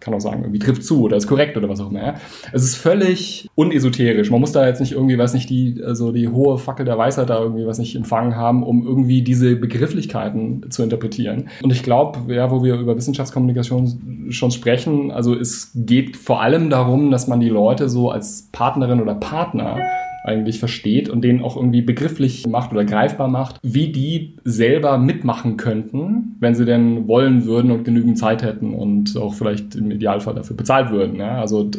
[0.00, 2.02] kann auch sagen, irgendwie trifft zu oder ist korrekt oder was auch immer.
[2.02, 2.14] Ja?
[2.52, 4.30] Es ist völlig unesoterisch.
[4.30, 7.30] Man muss da jetzt nicht irgendwie, was nicht die, also die hohe Fackel der Weisheit
[7.30, 11.48] da irgendwie was nicht empfangen haben, um irgendwie diese Begrifflichkeiten zu interpretieren.
[11.62, 16.70] Und ich glaube, ja, wo wir über Wissenschaftskommunikation schon sprechen, also es geht vor allem
[16.70, 19.78] darum, dass man die Leute so als Partnerin oder Partner
[20.24, 25.56] eigentlich versteht und denen auch irgendwie begrifflich macht oder greifbar macht, wie die selber mitmachen
[25.56, 30.34] könnten, wenn sie denn wollen würden und genügend Zeit hätten und auch vielleicht im Idealfall
[30.34, 31.16] dafür bezahlt würden.
[31.16, 31.40] Ja?
[31.40, 31.70] Also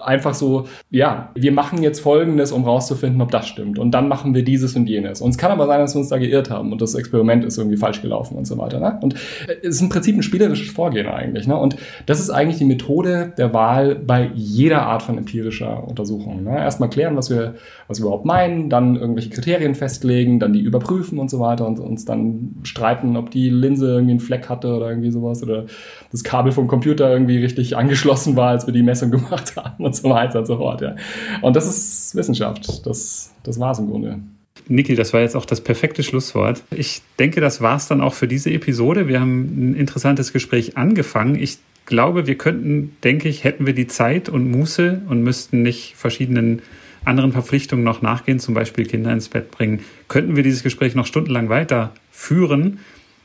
[0.00, 3.78] einfach so, ja, wir machen jetzt Folgendes, um rauszufinden, ob das stimmt.
[3.78, 5.20] Und dann machen wir dieses und jenes.
[5.20, 7.58] Und es kann aber sein, dass wir uns da geirrt haben und das Experiment ist
[7.58, 8.80] irgendwie falsch gelaufen und so weiter.
[8.80, 8.98] Ne?
[9.02, 9.14] Und
[9.62, 11.46] es ist im Prinzip ein spielerisches Vorgehen eigentlich.
[11.46, 11.56] Ne?
[11.56, 11.76] Und
[12.06, 16.44] das ist eigentlich die Methode der Wahl bei jeder Art von empirischer Untersuchung.
[16.44, 16.56] Ne?
[16.56, 17.54] Erstmal klären, was wir,
[17.90, 21.80] was wir überhaupt meinen, dann irgendwelche Kriterien festlegen, dann die überprüfen und so weiter und
[21.80, 25.66] uns dann streiten, ob die Linse irgendwie einen Fleck hatte oder irgendwie sowas oder
[26.12, 29.96] das Kabel vom Computer irgendwie richtig angeschlossen war, als wir die Messung gemacht haben und
[29.96, 30.80] so weiter und so fort.
[30.82, 30.94] Ja.
[31.42, 32.86] Und das ist Wissenschaft.
[32.86, 34.20] Das, das war es im Grunde.
[34.68, 36.62] Niki, das war jetzt auch das perfekte Schlusswort.
[36.70, 39.08] Ich denke, das war es dann auch für diese Episode.
[39.08, 41.34] Wir haben ein interessantes Gespräch angefangen.
[41.34, 45.96] Ich glaube, wir könnten, denke ich, hätten wir die Zeit und Muße und müssten nicht
[45.96, 46.62] verschiedenen
[47.04, 51.06] anderen Verpflichtungen noch nachgehen, zum Beispiel Kinder ins Bett bringen, könnten wir dieses Gespräch noch
[51.06, 52.80] stundenlang weiterführen.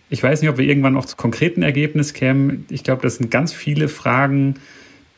[0.09, 2.65] Ich weiß nicht, ob wir irgendwann auch zu konkreten Ergebnissen kämen.
[2.69, 4.55] Ich glaube, das sind ganz viele Fragen,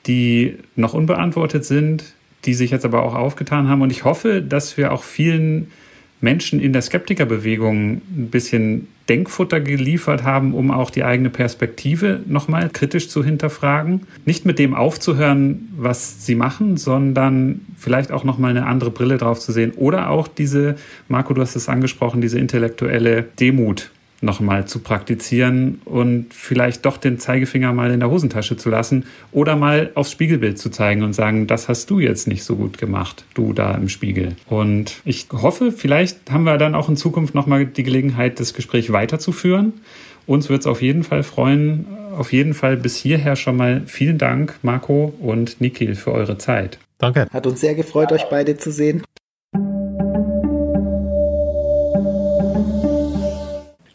[0.08, 2.14] die noch unbeantwortet sind,
[2.45, 3.82] die sich jetzt aber auch aufgetan haben.
[3.82, 5.72] Und ich hoffe, dass wir auch vielen
[6.22, 12.70] Menschen in der Skeptikerbewegung ein bisschen Denkfutter geliefert haben, um auch die eigene Perspektive nochmal
[12.70, 14.01] kritisch zu hinterfragen.
[14.26, 19.39] Nicht mit dem aufzuhören, was sie machen, sondern vielleicht auch nochmal eine andere Brille drauf
[19.39, 19.72] zu sehen.
[19.76, 20.76] Oder auch diese,
[21.07, 23.91] Marco, du hast es angesprochen, diese intellektuelle Demut
[24.22, 29.55] nochmal zu praktizieren und vielleicht doch den Zeigefinger mal in der Hosentasche zu lassen oder
[29.55, 33.26] mal aufs Spiegelbild zu zeigen und sagen, das hast du jetzt nicht so gut gemacht,
[33.34, 34.36] du da im Spiegel.
[34.47, 38.91] Und ich hoffe, vielleicht haben wir dann auch in Zukunft nochmal die Gelegenheit, das Gespräch
[38.91, 39.74] weiterzuführen.
[40.26, 41.86] Uns wird es auf jeden Fall freuen.
[42.18, 46.80] Auf jeden Fall bis hierher schon mal vielen Dank, Marco und Nikil, für eure Zeit.
[46.97, 47.28] Danke.
[47.32, 49.03] Hat uns sehr gefreut, euch beide zu sehen.